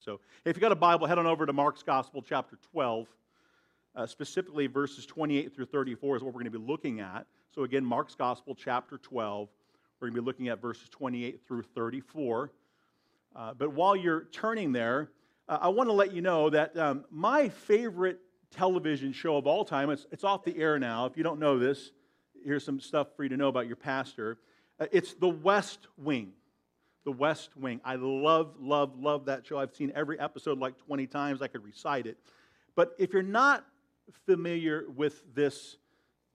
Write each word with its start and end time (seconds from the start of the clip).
So 0.00 0.18
if 0.46 0.56
you've 0.56 0.62
got 0.62 0.72
a 0.72 0.76
Bible, 0.76 1.06
head 1.06 1.18
on 1.18 1.26
over 1.26 1.44
to 1.44 1.52
Mark's 1.52 1.82
Gospel, 1.82 2.22
chapter 2.22 2.58
12. 2.72 3.06
Uh, 3.94 4.06
specifically, 4.06 4.66
verses 4.66 5.04
28 5.04 5.54
through 5.54 5.66
34 5.66 6.16
is 6.16 6.22
what 6.22 6.28
we're 6.28 6.42
going 6.42 6.50
to 6.50 6.58
be 6.58 6.64
looking 6.66 7.00
at. 7.00 7.26
So 7.54 7.64
again, 7.64 7.84
Mark's 7.84 8.14
Gospel, 8.14 8.54
chapter 8.54 8.96
12. 8.98 9.48
We're 10.00 10.08
going 10.08 10.16
to 10.16 10.22
be 10.22 10.24
looking 10.24 10.48
at 10.48 10.62
verses 10.62 10.88
28 10.88 11.40
through 11.46 11.64
34. 11.74 12.50
Uh, 13.36 13.52
but 13.54 13.72
while 13.72 13.94
you're 13.94 14.24
turning 14.32 14.72
there, 14.72 15.10
uh, 15.48 15.58
I 15.60 15.68
want 15.68 15.88
to 15.88 15.92
let 15.92 16.14
you 16.14 16.22
know 16.22 16.48
that 16.48 16.76
um, 16.78 17.04
my 17.10 17.48
favorite 17.48 18.20
television 18.50 19.12
show 19.12 19.36
of 19.36 19.46
all 19.46 19.64
time, 19.64 19.90
it's, 19.90 20.06
it's 20.10 20.24
off 20.24 20.44
the 20.44 20.56
air 20.56 20.78
now. 20.78 21.04
If 21.04 21.16
you 21.16 21.22
don't 21.22 21.38
know 21.40 21.58
this, 21.58 21.90
here's 22.42 22.64
some 22.64 22.80
stuff 22.80 23.08
for 23.16 23.24
you 23.24 23.28
to 23.28 23.36
know 23.36 23.48
about 23.48 23.66
your 23.66 23.76
pastor. 23.76 24.38
Uh, 24.78 24.86
it's 24.92 25.12
The 25.12 25.28
West 25.28 25.88
Wing. 25.98 26.32
The 27.04 27.12
West 27.12 27.56
Wing. 27.56 27.80
I 27.84 27.96
love, 27.96 28.54
love, 28.60 28.98
love 28.98 29.24
that 29.26 29.46
show. 29.46 29.58
I've 29.58 29.74
seen 29.74 29.92
every 29.94 30.18
episode 30.20 30.58
like 30.58 30.76
20 30.78 31.06
times. 31.06 31.42
I 31.42 31.48
could 31.48 31.64
recite 31.64 32.06
it. 32.06 32.18
But 32.74 32.94
if 32.98 33.12
you're 33.12 33.22
not 33.22 33.64
familiar 34.26 34.84
with 34.94 35.22
this 35.34 35.76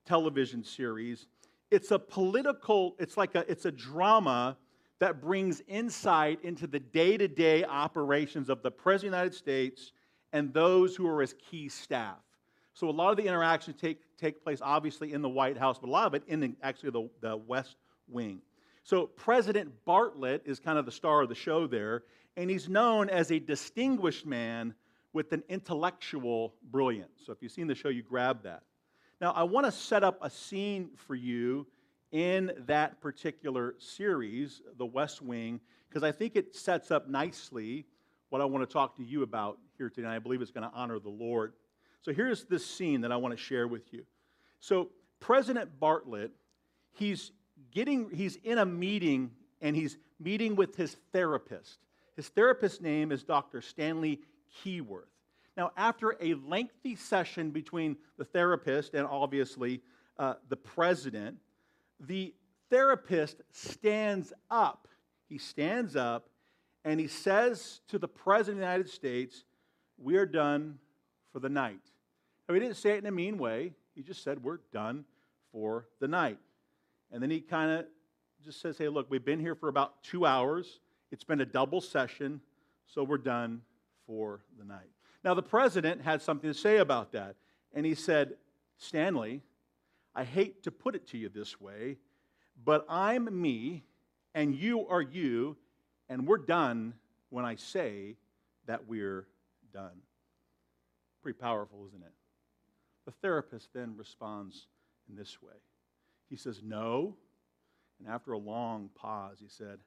television 0.06 0.64
series, 0.64 1.28
it's 1.72 1.92
a 1.92 2.00
political, 2.00 2.96
it's 3.00 3.18
like 3.18 3.36
a, 3.36 3.50
it's 3.50 3.66
a 3.66 3.72
drama 3.72 4.58
that 5.00 5.22
brings 5.22 5.62
insight 5.68 6.40
into 6.44 6.68
the 6.68 6.80
day 6.80 7.18
to 7.18 7.28
day 7.28 7.64
operations 7.64 8.50
of 8.50 8.62
the 8.62 8.72
President 8.72 9.10
of 9.10 9.12
the 9.12 9.18
United 9.18 9.38
States 9.38 9.92
and 10.34 10.54
those 10.54 10.96
who 10.96 11.08
are 11.08 11.22
his 11.22 11.34
key 11.34 11.70
staff. 11.70 12.18
So 12.74 12.90
a 12.90 12.92
lot 12.92 13.12
of 13.12 13.18
the 13.18 13.24
interactions 13.24 13.80
take, 13.80 14.02
take 14.18 14.44
place 14.44 14.60
obviously 14.62 15.14
in 15.14 15.22
the 15.22 15.30
White 15.30 15.58
House, 15.58 15.80
but 15.80 15.88
a 15.88 15.92
lot 15.92 16.08
of 16.08 16.14
it 16.14 16.24
in 16.28 16.40
the, 16.40 16.54
actually 16.62 16.92
the, 16.92 17.10
the 17.22 17.38
West 17.38 17.78
Wing. 18.08 18.42
So 18.86 19.08
President 19.08 19.72
Bartlet 19.88 20.42
is 20.46 20.60
kind 20.60 20.78
of 20.78 20.86
the 20.86 20.92
star 20.92 21.24
of 21.24 21.30
the 21.30 21.36
show 21.36 21.66
there, 21.66 22.04
and 22.38 22.52
he's 22.52 22.70
known 22.70 23.10
as 23.10 23.32
a 23.32 23.40
distinguished 23.40 24.28
man 24.28 24.76
with 25.12 25.34
an 25.34 25.42
intellectual 25.50 26.54
brilliance. 26.70 27.24
So 27.26 27.32
if 27.32 27.42
you've 27.42 27.52
seen 27.52 27.66
the 27.66 27.74
show, 27.74 27.90
you 27.90 28.04
grab 28.04 28.44
that. 28.44 28.62
Now, 29.20 29.32
I 29.32 29.42
want 29.42 29.66
to 29.66 29.72
set 29.72 30.04
up 30.04 30.20
a 30.22 30.30
scene 30.30 30.92
for 30.96 31.16
you 31.16 31.66
in 32.12 32.52
that 32.68 33.02
particular 33.02 33.74
series, 33.80 34.62
The 34.78 34.86
West 34.86 35.20
Wing, 35.20 35.60
because 35.90 36.04
I 36.04 36.12
think 36.12 36.36
it 36.36 36.56
sets 36.56 36.92
up 36.92 37.10
nicely 37.10 37.88
what 38.30 38.40
I 38.40 38.46
want 38.46 38.70
to 38.70 38.72
talk 38.72 38.96
to 38.98 39.04
you 39.04 39.24
about 39.24 39.58
here 39.80 39.90
today. 39.90 40.10
I 40.10 40.20
believe 40.20 40.44
it's 40.44 40.52
going 40.52 40.70
to 40.70 40.76
honor 40.76 41.00
the 41.00 41.10
Lord. 41.10 41.54
So 42.04 42.14
here's 42.14 42.44
this 42.44 42.64
scene 42.64 43.02
that 43.02 43.12
I 43.12 43.16
want 43.16 43.36
to 43.36 43.44
share 43.44 43.68
with 43.68 43.92
you. 43.92 44.06
So 44.60 44.92
President 45.20 45.80
Bartlet, 45.80 46.30
he's 46.94 47.32
getting 47.72 48.10
he's 48.10 48.38
in 48.44 48.58
a 48.58 48.66
meeting 48.66 49.32
and 49.62 49.76
he's 49.76 49.98
meeting 50.20 50.56
with 50.56 50.76
his 50.76 50.96
therapist. 51.12 51.80
His 52.16 52.28
therapist's 52.30 52.82
name 52.82 53.12
is 53.12 53.24
Dr. 53.24 53.62
Stanley 53.62 54.22
Keyworth. 54.64 55.10
Now, 55.58 55.72
after 55.78 56.18
a 56.20 56.34
lengthy 56.34 56.96
session 56.96 57.52
between 57.52 57.98
the 58.18 58.26
therapist 58.26 58.94
and 58.94 59.08
obviously 59.08 59.82
uh, 60.18 60.36
the 60.50 60.58
president, 60.58 61.38
the 62.00 62.34
therapist 62.70 63.42
stands 63.52 64.34
up. 64.50 64.88
He 65.28 65.38
stands 65.38 65.96
up 65.96 66.30
and 66.84 67.00
he 67.00 67.08
says 67.08 67.82
to 67.88 67.98
the 67.98 68.08
President 68.08 68.58
of 68.58 68.68
the 68.68 68.74
United 68.74 68.90
States, 68.90 69.44
We 69.98 70.18
are 70.18 70.26
done 70.26 70.78
for 71.32 71.40
the 71.40 71.50
night. 71.50 71.82
Now, 72.48 72.54
he 72.54 72.60
didn't 72.60 72.78
say 72.78 72.92
it 72.92 73.00
in 73.00 73.06
a 73.08 73.12
mean 73.12 73.38
way. 73.38 73.74
He 73.96 74.04
just 74.04 74.24
said, 74.24 74.44
We're 74.44 74.60
done 74.72 75.06
for 75.52 75.88
the 76.00 76.08
night. 76.08 76.38
And 77.12 77.22
then 77.22 77.30
he 77.30 77.40
kind 77.40 77.72
of 77.72 77.86
just 78.44 78.62
says, 78.62 78.78
Hey, 78.78 78.90
look, 78.90 79.10
we've 79.10 79.26
been 79.26 79.40
here 79.40 79.56
for 79.56 79.70
about 79.70 80.04
two 80.04 80.26
hours. 80.26 80.80
It's 81.12 81.24
been 81.24 81.42
a 81.42 81.46
double 81.46 81.82
session, 81.82 82.42
so 82.86 83.04
we're 83.04 83.18
done 83.18 83.62
for 84.06 84.42
the 84.58 84.66
night. 84.66 84.90
Now, 85.24 85.34
the 85.34 85.44
president 85.44 86.02
had 86.02 86.22
something 86.22 86.50
to 86.50 86.58
say 86.58 86.78
about 86.78 87.12
that. 87.14 87.36
And 87.74 87.86
he 87.86 87.96
said, 87.96 88.36
Stanley, 88.78 89.42
I 90.14 90.24
hate 90.24 90.64
to 90.64 90.72
put 90.72 90.96
it 90.96 91.08
to 91.08 91.18
you 91.18 91.30
this 91.30 91.60
way, 91.60 91.98
but 92.64 92.86
I'm 92.88 93.42
me 93.42 93.84
and 94.34 94.56
you 94.56 94.88
are 94.88 95.02
you, 95.02 95.58
and 96.10 96.28
we're 96.28 96.38
done 96.38 96.94
when 97.30 97.46
I 97.46 97.56
say 97.56 98.18
that 98.68 98.88
we're 98.88 99.28
done. 99.74 100.02
Pretty 101.24 101.38
powerful, 101.38 101.86
isn't 101.88 102.04
it? 102.04 102.14
The 103.06 103.12
therapist 103.12 103.70
then 103.74 103.96
responds 103.98 104.68
in 105.10 105.16
this 105.16 105.42
way 105.42 105.54
He 106.30 106.36
says, 106.36 106.62
No. 106.64 107.16
And 108.00 108.10
after 108.10 108.34
a 108.34 108.38
long 108.38 108.90
pause, 108.94 109.38
he 109.40 109.48
said, 109.48 109.80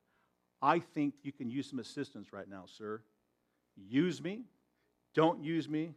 I 0.62 0.78
think 0.78 1.14
you 1.22 1.32
can 1.32 1.50
use 1.50 1.68
some 1.68 1.78
assistance 1.78 2.32
right 2.32 2.48
now, 2.48 2.64
sir. 2.66 3.02
Use 3.76 4.22
me, 4.22 4.42
don't 5.14 5.44
use 5.44 5.68
me, 5.68 5.92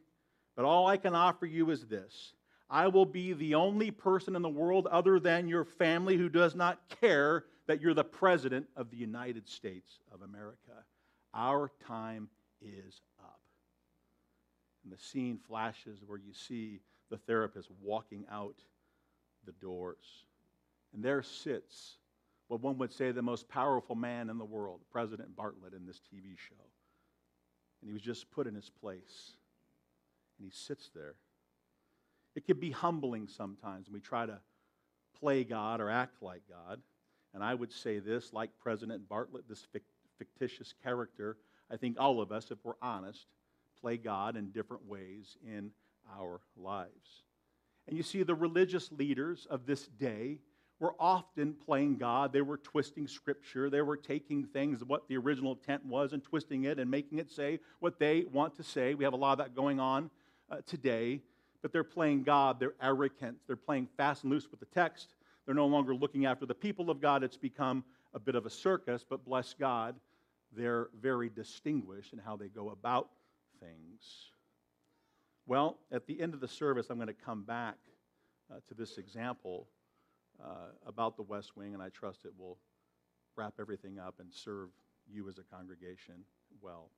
but 0.55 0.65
all 0.65 0.87
I 0.87 0.97
can 0.97 1.15
offer 1.15 1.45
you 1.45 1.69
is 1.71 1.85
this 1.85 2.33
I 2.69 2.87
will 2.87 3.05
be 3.05 3.33
the 3.33 3.55
only 3.55 3.91
person 3.91 4.35
in 4.35 4.41
the 4.41 4.49
world 4.49 4.87
other 4.87 5.19
than 5.19 5.47
your 5.47 5.65
family 5.65 6.17
who 6.17 6.29
does 6.29 6.55
not 6.55 6.79
care 7.01 7.45
that 7.67 7.81
you're 7.81 7.93
the 7.93 8.03
President 8.03 8.67
of 8.75 8.89
the 8.89 8.97
United 8.97 9.47
States 9.47 9.99
of 10.13 10.21
America. 10.21 10.85
Our 11.33 11.71
time 11.85 12.29
is 12.61 13.01
up. 13.19 13.39
And 14.83 14.91
the 14.91 14.97
scene 14.97 15.39
flashes 15.47 15.99
where 16.05 16.17
you 16.17 16.33
see 16.33 16.79
the 17.09 17.17
therapist 17.17 17.69
walking 17.81 18.25
out 18.31 18.55
the 19.45 19.53
doors. 19.53 20.25
And 20.93 21.03
there 21.03 21.21
sits 21.21 21.97
what 22.47 22.61
one 22.61 22.77
would 22.79 22.91
say 22.91 23.11
the 23.11 23.21
most 23.21 23.47
powerful 23.47 23.95
man 23.95 24.29
in 24.29 24.37
the 24.37 24.45
world, 24.45 24.81
President 24.91 25.35
Bartlet, 25.35 25.75
in 25.75 25.85
this 25.85 26.01
TV 26.01 26.37
show. 26.37 26.65
And 27.81 27.89
he 27.89 27.93
was 27.93 28.01
just 28.01 28.29
put 28.31 28.45
in 28.45 28.53
his 28.53 28.69
place. 28.69 29.31
And 30.37 30.45
he 30.45 30.51
sits 30.51 30.89
there 30.93 31.15
it 32.35 32.45
can 32.45 32.59
be 32.59 32.71
humbling 32.71 33.27
sometimes 33.27 33.87
when 33.87 33.93
we 33.93 33.99
try 33.99 34.25
to 34.25 34.39
play 35.19 35.43
God 35.43 35.81
or 35.81 35.89
act 35.89 36.21
like 36.21 36.41
God. 36.49 36.81
And 37.33 37.43
I 37.43 37.53
would 37.53 37.71
say 37.71 37.99
this, 37.99 38.33
like 38.33 38.49
President 38.61 39.07
Bartlet, 39.07 39.47
this 39.47 39.65
fictitious 40.17 40.73
character, 40.83 41.37
I 41.69 41.77
think 41.77 41.97
all 41.99 42.21
of 42.21 42.31
us, 42.31 42.51
if 42.51 42.57
we're 42.63 42.73
honest, 42.81 43.27
play 43.79 43.97
God 43.97 44.35
in 44.35 44.51
different 44.51 44.85
ways 44.87 45.37
in 45.45 45.71
our 46.17 46.41
lives. 46.57 47.23
And 47.87 47.97
you 47.97 48.03
see, 48.03 48.23
the 48.23 48.35
religious 48.35 48.91
leaders 48.91 49.47
of 49.49 49.65
this 49.65 49.87
day 49.87 50.39
were 50.81 50.95
often 50.99 51.53
playing 51.53 51.95
God. 51.95 52.33
They 52.33 52.41
were 52.41 52.57
twisting 52.57 53.07
Scripture. 53.07 53.69
They 53.69 53.81
were 53.81 53.95
taking 53.95 54.43
things, 54.43 54.83
what 54.83 55.07
the 55.07 55.15
original 55.15 55.53
intent 55.53 55.85
was, 55.85 56.11
and 56.11 56.21
twisting 56.21 56.65
it 56.65 56.77
and 56.77 56.91
making 56.91 57.19
it 57.19 57.31
say 57.31 57.59
what 57.79 57.99
they 57.99 58.25
want 58.33 58.57
to 58.57 58.63
say. 58.63 58.95
We 58.95 59.05
have 59.05 59.13
a 59.13 59.17
lot 59.17 59.31
of 59.31 59.37
that 59.37 59.55
going 59.55 59.79
on 59.79 60.09
uh, 60.49 60.57
today 60.65 61.21
but 61.61 61.71
they're 61.71 61.83
playing 61.83 62.23
God. 62.23 62.59
They're 62.59 62.73
arrogant. 62.81 63.37
They're 63.47 63.55
playing 63.55 63.87
fast 63.97 64.23
and 64.23 64.31
loose 64.31 64.49
with 64.49 64.59
the 64.59 64.65
text. 64.67 65.15
They're 65.45 65.55
no 65.55 65.67
longer 65.67 65.93
looking 65.95 66.25
after 66.25 66.45
the 66.45 66.55
people 66.55 66.89
of 66.89 67.01
God. 67.01 67.23
It's 67.23 67.37
become 67.37 67.83
a 68.13 68.19
bit 68.19 68.35
of 68.35 68.45
a 68.45 68.49
circus, 68.49 69.05
but 69.07 69.23
bless 69.23 69.53
God, 69.53 69.95
they're 70.55 70.89
very 70.99 71.29
distinguished 71.29 72.13
in 72.13 72.19
how 72.19 72.35
they 72.35 72.47
go 72.47 72.71
about 72.71 73.09
things. 73.59 74.31
Well, 75.45 75.77
at 75.91 76.07
the 76.07 76.19
end 76.19 76.33
of 76.33 76.39
the 76.39 76.47
service, 76.47 76.87
I'm 76.89 76.97
going 76.97 77.07
to 77.07 77.13
come 77.13 77.43
back 77.43 77.77
uh, 78.51 78.55
to 78.67 78.73
this 78.73 78.97
example 78.97 79.67
uh, 80.43 80.71
about 80.85 81.15
the 81.15 81.23
West 81.23 81.55
Wing, 81.55 81.73
and 81.73 81.81
I 81.81 81.89
trust 81.89 82.25
it 82.25 82.31
will 82.37 82.57
wrap 83.35 83.53
everything 83.59 83.99
up 83.99 84.15
and 84.19 84.33
serve 84.33 84.69
you 85.07 85.27
as 85.29 85.37
a 85.37 85.43
congregation 85.43 86.15
well. 86.61 86.89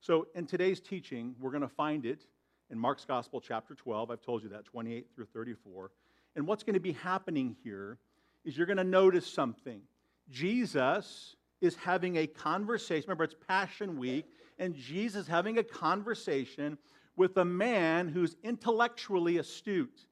So, 0.00 0.26
in 0.34 0.46
today's 0.46 0.80
teaching, 0.80 1.34
we're 1.40 1.50
going 1.50 1.62
to 1.62 1.68
find 1.68 2.04
it 2.04 2.26
in 2.70 2.78
Mark's 2.78 3.04
Gospel, 3.04 3.40
chapter 3.40 3.74
12. 3.74 4.10
I've 4.10 4.22
told 4.22 4.42
you 4.42 4.48
that, 4.48 4.64
28 4.64 5.06
through 5.14 5.26
34. 5.26 5.90
And 6.34 6.46
what's 6.46 6.62
going 6.62 6.74
to 6.74 6.80
be 6.80 6.92
happening 6.92 7.56
here 7.62 7.98
is 8.44 8.56
you're 8.56 8.66
going 8.66 8.78
to 8.78 8.84
notice 8.84 9.26
something. 9.26 9.82
Jesus 10.30 11.36
is 11.60 11.76
having 11.76 12.16
a 12.16 12.26
conversation. 12.26 13.04
Remember, 13.06 13.24
it's 13.24 13.36
Passion 13.46 13.98
Week, 13.98 14.26
and 14.58 14.74
Jesus 14.74 15.26
having 15.26 15.58
a 15.58 15.62
conversation 15.62 16.78
with 17.16 17.36
a 17.36 17.44
man 17.44 18.08
who's 18.08 18.36
intellectually 18.42 19.38
astute. 19.38 20.06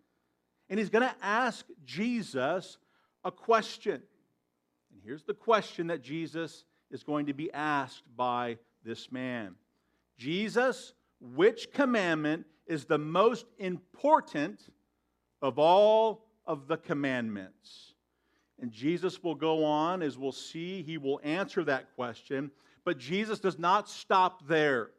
And 0.70 0.78
he's 0.78 0.88
going 0.88 1.06
to 1.06 1.14
ask 1.20 1.66
Jesus 1.84 2.78
a 3.24 3.32
question. 3.32 4.00
And 4.92 5.02
here's 5.04 5.24
the 5.24 5.34
question 5.34 5.88
that 5.88 6.00
Jesus 6.00 6.64
is 6.90 7.02
going 7.02 7.26
to 7.26 7.34
be 7.34 7.52
asked 7.52 8.04
by 8.16 8.56
this 8.84 9.12
man 9.12 9.56
Jesus, 10.16 10.94
which 11.20 11.72
commandment 11.72 12.46
is 12.66 12.84
the 12.84 12.98
most 12.98 13.46
important 13.58 14.60
of 15.42 15.58
all 15.58 16.24
of 16.46 16.68
the 16.68 16.76
commandments? 16.76 17.94
And 18.60 18.70
Jesus 18.70 19.22
will 19.22 19.34
go 19.34 19.64
on, 19.64 20.02
as 20.02 20.18
we'll 20.18 20.32
see, 20.32 20.82
he 20.82 20.98
will 20.98 21.20
answer 21.24 21.64
that 21.64 21.94
question. 21.96 22.50
But 22.84 22.98
Jesus 22.98 23.40
does 23.40 23.58
not 23.58 23.88
stop 23.88 24.46
there. 24.46 24.90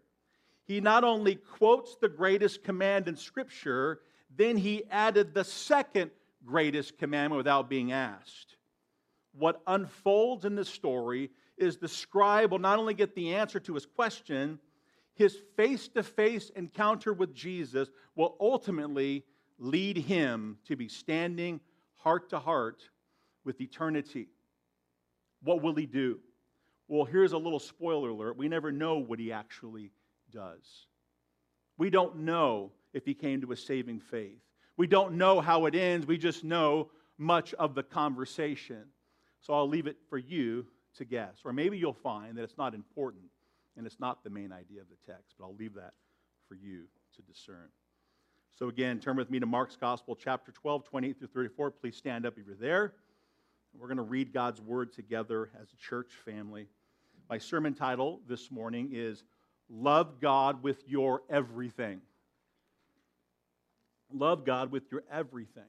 He 0.66 0.82
not 0.82 1.04
only 1.04 1.36
quotes 1.36 1.96
the 1.96 2.10
greatest 2.10 2.64
command 2.64 3.08
in 3.08 3.16
Scripture, 3.16 4.02
then 4.36 4.58
he 4.58 4.84
added 4.90 5.34
the 5.34 5.44
second 5.44 6.12
greatest 6.46 6.98
commandment 6.98 7.38
without 7.38 7.70
being 7.70 7.92
asked. 7.92 8.56
What 9.34 9.62
unfolds 9.68 10.46
in 10.46 10.56
this 10.56 10.70
story 10.70 11.30
is 11.58 11.78
the 11.78 11.88
scribe 11.88 12.52
will 12.52 12.60
not 12.60 12.80
only 12.80 12.94
get 12.94 13.16
the 13.16 13.36
answer 13.36 13.60
to 13.62 13.74
his 13.74 13.86
question, 13.86 14.60
his 15.14 15.38
face 15.56 15.88
to 15.90 16.04
face 16.04 16.50
encounter 16.56 17.14
with 17.14 17.34
Jesus 17.34 17.90
will 18.16 18.36
ultimately 18.40 19.24
lead 19.60 19.98
him 19.98 20.58
to 20.66 20.76
be 20.76 20.88
standing 20.88 21.60
heart 21.96 22.30
to 22.30 22.40
heart 22.40 22.90
with 23.44 23.62
eternity. 23.62 24.28
What 25.44 25.62
will 25.62 25.76
he 25.76 25.86
do? 25.86 26.20
Well, 26.88 27.06
here's 27.06 27.34
a 27.34 27.38
little 27.38 27.60
spoiler 27.60 28.10
alert. 28.10 28.38
We 28.38 28.50
never 28.50 28.72
know 28.72 28.98
what 28.98 29.20
he 29.20 29.32
actually 29.32 29.92
does. 30.32 30.88
We 31.78 31.90
don't 31.90 32.20
know 32.20 32.72
if 32.94 33.06
he 33.06 33.14
came 33.14 33.42
to 33.42 33.52
a 33.52 33.58
saving 33.58 34.00
faith. 34.00 34.40
We 34.78 34.88
don't 34.88 35.14
know 35.14 35.42
how 35.42 35.66
it 35.66 35.76
ends. 35.76 36.08
We 36.08 36.18
just 36.18 36.44
know 36.44 36.90
much 37.18 37.54
of 37.56 37.76
the 37.76 37.84
conversation. 37.84 38.84
So 39.42 39.54
I'll 39.54 39.68
leave 39.68 39.88
it 39.88 39.98
for 40.10 40.18
you 40.18 40.66
to 40.98 41.06
guess. 41.06 41.40
Or 41.46 41.54
maybe 41.54 41.78
you'll 41.78 41.94
find 41.94 42.38
that 42.38 42.44
it's 42.44 42.58
not 42.58 42.74
important 42.74 43.26
and 43.78 43.86
it's 43.86 44.00
not 44.00 44.24
the 44.24 44.30
main 44.30 44.52
idea 44.52 44.82
of 44.82 44.88
the 44.90 45.12
text, 45.12 45.36
but 45.38 45.46
I'll 45.46 45.56
leave 45.56 45.76
that 45.76 45.94
for 46.48 46.56
you 46.56 46.84
to 47.16 47.22
discern. 47.22 47.70
So 48.58 48.68
again, 48.68 49.00
turn 49.00 49.16
with 49.16 49.32
me 49.32 49.40
to 49.40 49.46
Mark's 49.46 49.76
Gospel, 49.76 50.16
chapter 50.16 50.52
12, 50.52 50.84
28 50.84 51.18
through 51.18 51.28
34. 51.28 51.72
Please 51.72 51.96
stand 51.96 52.26
up 52.26 52.38
if 52.38 52.46
you're 52.46 52.56
there. 52.56 52.94
We're 53.74 53.88
going 53.88 53.98
to 53.98 54.04
read 54.04 54.34
God's 54.34 54.62
word 54.62 54.92
together 54.92 55.50
as 55.60 55.70
a 55.72 55.78
church 55.78 56.12
family. 56.26 56.68
My 57.30 57.38
sermon 57.38 57.74
title 57.74 58.20
this 58.28 58.52
morning 58.52 58.90
is 58.94 59.24
Love 59.70 60.20
God 60.20 60.62
with 60.62 60.84
Your 60.88 61.22
Everything. 61.30 62.02
Love 64.14 64.46
God 64.46 64.72
with 64.72 64.92
your 64.92 65.04
everything. 65.12 65.64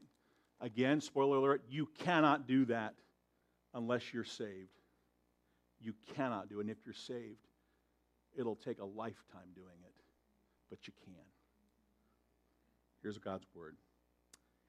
Again, 0.61 1.00
spoiler 1.00 1.39
alert, 1.39 1.62
you 1.69 1.89
cannot 1.99 2.47
do 2.47 2.65
that 2.67 2.94
unless 3.75 4.12
you're 4.12 4.25
saved. 4.25 4.71
You 5.81 5.94
cannot 6.15 6.49
do 6.49 6.59
it. 6.59 6.62
And 6.62 6.71
if 6.71 6.79
you're 6.85 6.94
saved, 6.94 7.47
it'll 8.37 8.56
take 8.56 8.81
a 8.81 8.85
lifetime 8.85 9.50
doing 9.55 9.79
it, 9.85 9.94
but 10.71 10.87
you 10.87 10.93
can. 11.05 11.15
Here's 13.03 13.19
God's 13.19 13.47
word. 13.55 13.77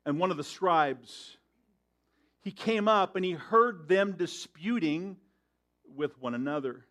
And 0.06 0.20
one 0.20 0.32
of 0.32 0.38
the 0.38 0.44
scribes, 0.44 1.38
he 2.42 2.52
came 2.52 2.88
up 2.88 3.16
and 3.16 3.24
he 3.24 3.34
heard 3.34 3.88
them 3.88 4.16
disputing 4.18 5.18
with 5.96 6.20
one 6.20 6.34
another. 6.34 6.86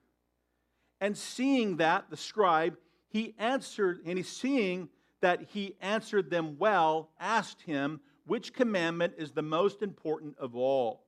And 1.01 1.19
seeing 1.19 1.79
that, 1.79 2.09
the 2.11 2.17
scribe, 2.17 2.77
he 3.09 3.35
answered, 3.39 4.03
and 4.07 4.17
he's 4.17 4.29
seeing 4.29 4.89
that 5.23 5.43
he 5.53 5.77
answered 5.81 6.31
them 6.31 6.57
well, 6.59 7.09
asked 7.19 7.63
him, 7.63 8.01
Which 8.27 8.53
commandment 8.53 9.15
is 9.17 9.33
the 9.33 9.43
most 9.43 9.81
important 9.83 10.37
of 10.39 10.55
all? 10.55 11.05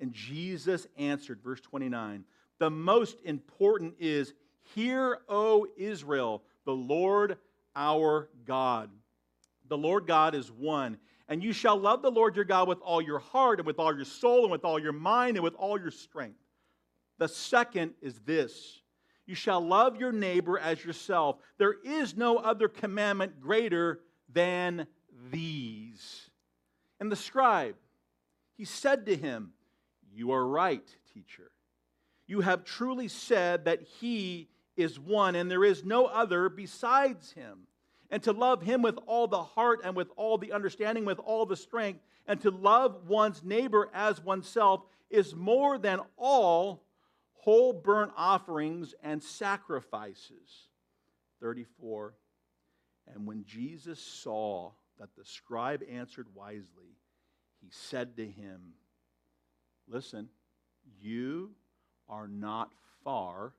And 0.00 0.12
Jesus 0.12 0.86
answered, 0.96 1.40
verse 1.42 1.60
29, 1.60 2.24
The 2.58 2.70
most 2.70 3.20
important 3.24 3.94
is, 4.00 4.34
Hear, 4.74 5.18
O 5.28 5.66
Israel, 5.76 6.42
the 6.64 6.72
Lord 6.72 7.38
our 7.76 8.28
God. 8.46 8.90
The 9.68 9.78
Lord 9.78 10.06
God 10.06 10.34
is 10.34 10.50
one. 10.50 10.98
And 11.28 11.42
you 11.42 11.52
shall 11.52 11.76
love 11.76 12.02
the 12.02 12.10
Lord 12.10 12.34
your 12.34 12.44
God 12.44 12.66
with 12.66 12.80
all 12.80 13.00
your 13.00 13.20
heart, 13.20 13.60
and 13.60 13.66
with 13.66 13.78
all 13.78 13.94
your 13.94 14.04
soul, 14.04 14.42
and 14.42 14.50
with 14.50 14.64
all 14.64 14.80
your 14.80 14.92
mind, 14.92 15.36
and 15.36 15.44
with 15.44 15.54
all 15.54 15.78
your 15.78 15.90
strength. 15.90 16.38
The 17.18 17.28
second 17.28 17.92
is 18.00 18.18
this 18.20 18.80
you 19.30 19.36
shall 19.36 19.60
love 19.60 19.94
your 19.96 20.10
neighbor 20.10 20.58
as 20.58 20.84
yourself. 20.84 21.36
There 21.56 21.76
is 21.84 22.16
no 22.16 22.38
other 22.38 22.66
commandment 22.66 23.40
greater 23.40 24.00
than 24.28 24.88
these. 25.30 26.28
And 26.98 27.12
the 27.12 27.16
scribe, 27.16 27.76
he 28.56 28.64
said 28.64 29.06
to 29.06 29.16
him, 29.16 29.52
You 30.12 30.32
are 30.32 30.44
right, 30.44 30.84
teacher. 31.14 31.52
You 32.26 32.40
have 32.40 32.64
truly 32.64 33.06
said 33.06 33.66
that 33.66 33.82
he 33.82 34.48
is 34.76 34.98
one, 34.98 35.36
and 35.36 35.48
there 35.48 35.64
is 35.64 35.84
no 35.84 36.06
other 36.06 36.48
besides 36.48 37.30
him. 37.30 37.68
And 38.10 38.24
to 38.24 38.32
love 38.32 38.62
him 38.62 38.82
with 38.82 38.98
all 39.06 39.28
the 39.28 39.44
heart 39.44 39.78
and 39.84 39.94
with 39.94 40.08
all 40.16 40.38
the 40.38 40.50
understanding, 40.50 41.04
with 41.04 41.20
all 41.20 41.46
the 41.46 41.56
strength, 41.56 42.00
and 42.26 42.40
to 42.40 42.50
love 42.50 43.08
one's 43.08 43.44
neighbor 43.44 43.90
as 43.94 44.20
oneself 44.20 44.82
is 45.08 45.36
more 45.36 45.78
than 45.78 46.00
all 46.16 46.82
whole 47.40 47.72
burnt 47.72 48.12
offerings 48.16 48.94
and 49.02 49.22
sacrifices. 49.22 50.68
34. 51.40 52.14
And 53.06 53.26
when 53.26 53.44
Jesus 53.44 53.98
saw 53.98 54.72
that 54.98 55.08
the 55.16 55.24
scribe 55.24 55.82
answered 55.90 56.26
wisely, 56.34 56.98
he 57.60 57.68
said 57.70 58.16
to 58.16 58.26
him, 58.26 58.74
Listen, 59.88 60.28
you 61.00 61.52
are 62.08 62.28
not 62.28 62.72
far 63.02 63.54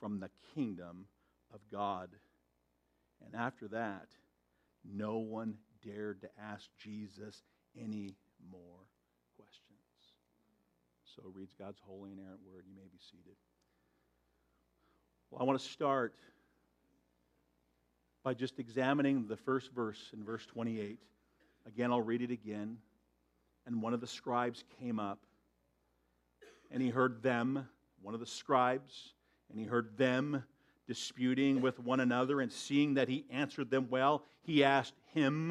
from 0.00 0.18
the 0.18 0.30
kingdom 0.54 1.06
of 1.52 1.60
God. 1.70 2.08
And 3.24 3.34
after 3.34 3.68
that, 3.68 4.08
no 4.84 5.18
one 5.18 5.56
dared 5.84 6.22
to 6.22 6.28
ask 6.40 6.68
Jesus 6.78 7.42
any 7.78 8.16
more 8.50 8.86
questions. 9.36 9.65
So 11.16 11.30
reads 11.34 11.54
God's 11.58 11.80
holy 11.86 12.10
and 12.10 12.20
inerrant 12.20 12.40
word. 12.46 12.64
You 12.68 12.74
may 12.76 12.88
be 12.92 12.98
seated. 13.10 13.36
Well, 15.30 15.40
I 15.40 15.44
want 15.44 15.58
to 15.58 15.66
start 15.66 16.14
by 18.22 18.34
just 18.34 18.58
examining 18.58 19.26
the 19.26 19.36
first 19.36 19.72
verse 19.72 20.10
in 20.12 20.24
verse 20.24 20.44
28. 20.46 20.98
Again, 21.66 21.90
I'll 21.90 22.02
read 22.02 22.20
it 22.20 22.30
again. 22.30 22.76
And 23.66 23.80
one 23.80 23.94
of 23.94 24.00
the 24.00 24.06
scribes 24.06 24.62
came 24.78 25.00
up, 25.00 25.18
and 26.70 26.82
he 26.82 26.90
heard 26.90 27.22
them, 27.22 27.66
one 28.02 28.14
of 28.14 28.20
the 28.20 28.26
scribes, 28.26 29.14
and 29.50 29.58
he 29.58 29.64
heard 29.64 29.96
them 29.96 30.44
disputing 30.86 31.60
with 31.60 31.80
one 31.80 32.00
another, 32.00 32.40
and 32.40 32.52
seeing 32.52 32.94
that 32.94 33.08
he 33.08 33.24
answered 33.30 33.70
them 33.70 33.88
well, 33.90 34.22
he 34.42 34.62
asked 34.62 34.94
him, 35.14 35.48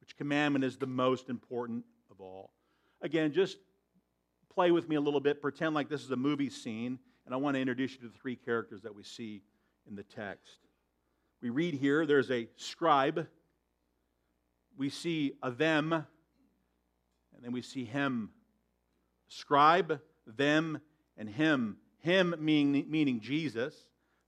which 0.00 0.16
commandment 0.16 0.64
is 0.64 0.76
the 0.76 0.86
most 0.86 1.28
important 1.28 1.84
of 2.10 2.20
all? 2.20 2.50
Again, 3.02 3.32
just 3.32 3.58
play 4.54 4.70
with 4.70 4.88
me 4.88 4.96
a 4.96 5.00
little 5.00 5.20
bit, 5.20 5.42
pretend 5.42 5.74
like 5.74 5.88
this 5.88 6.02
is 6.02 6.10
a 6.10 6.16
movie 6.16 6.50
scene, 6.50 6.98
and 7.26 7.34
I 7.34 7.38
want 7.38 7.54
to 7.54 7.60
introduce 7.60 7.92
you 7.92 7.98
to 7.98 8.08
the 8.08 8.18
three 8.18 8.36
characters 8.36 8.82
that 8.82 8.94
we 8.94 9.02
see 9.02 9.42
in 9.88 9.96
the 9.96 10.02
text. 10.04 10.58
We 11.42 11.50
read 11.50 11.74
here 11.74 12.06
there's 12.06 12.30
a 12.30 12.48
scribe, 12.56 13.26
we 14.76 14.88
see 14.88 15.34
a 15.42 15.50
them, 15.50 15.92
and 15.92 16.06
then 17.42 17.52
we 17.52 17.62
see 17.62 17.84
him. 17.84 18.30
Scribe, 19.28 20.00
them, 20.26 20.80
and 21.16 21.28
him. 21.28 21.76
Him 21.98 22.34
meaning, 22.38 22.86
meaning 22.88 23.20
Jesus, 23.20 23.74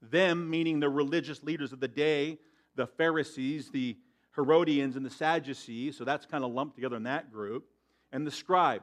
them 0.02 0.48
meaning 0.50 0.80
the 0.80 0.88
religious 0.88 1.42
leaders 1.42 1.72
of 1.72 1.80
the 1.80 1.88
day, 1.88 2.38
the 2.74 2.86
Pharisees, 2.86 3.70
the 3.70 3.96
Herodians, 4.34 4.96
and 4.96 5.04
the 5.04 5.10
Sadducees. 5.10 5.96
So 5.96 6.04
that's 6.04 6.26
kind 6.26 6.44
of 6.44 6.52
lumped 6.52 6.74
together 6.74 6.96
in 6.96 7.04
that 7.04 7.32
group. 7.32 7.66
And 8.12 8.26
the 8.26 8.30
scribe. 8.30 8.82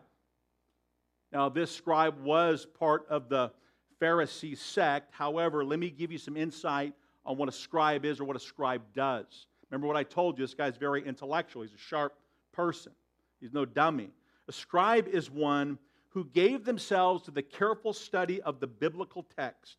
Now, 1.33 1.49
this 1.49 1.75
scribe 1.75 2.21
was 2.23 2.67
part 2.79 3.07
of 3.09 3.27
the 3.27 3.51
Pharisee 3.99 4.55
sect. 4.55 5.11
However, 5.11 5.65
let 5.65 5.79
me 5.79 5.89
give 5.89 6.11
you 6.11 6.19
some 6.19 6.37
insight 6.37 6.93
on 7.25 7.37
what 7.37 7.49
a 7.49 7.51
scribe 7.51 8.05
is 8.05 8.19
or 8.19 8.25
what 8.25 8.35
a 8.35 8.39
scribe 8.39 8.83
does. 8.93 9.47
Remember 9.71 9.87
what 9.87 9.97
I 9.97 10.03
told 10.03 10.37
you? 10.37 10.43
This 10.43 10.53
guy's 10.53 10.77
very 10.77 11.05
intellectual, 11.05 11.63
he's 11.63 11.73
a 11.73 11.77
sharp 11.77 12.13
person, 12.51 12.91
he's 13.39 13.51
no 13.51 13.65
dummy. 13.65 14.11
A 14.47 14.51
scribe 14.51 15.07
is 15.07 15.31
one 15.31 15.79
who 16.09 16.25
gave 16.25 16.65
themselves 16.65 17.23
to 17.23 17.31
the 17.31 17.41
careful 17.41 17.93
study 17.93 18.39
of 18.43 18.59
the 18.59 18.67
biblical 18.67 19.25
text, 19.35 19.77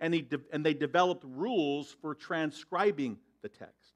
and, 0.00 0.14
he 0.14 0.22
de- 0.22 0.40
and 0.52 0.64
they 0.64 0.72
developed 0.72 1.24
rules 1.26 1.94
for 2.00 2.14
transcribing 2.14 3.18
the 3.42 3.48
text. 3.50 3.92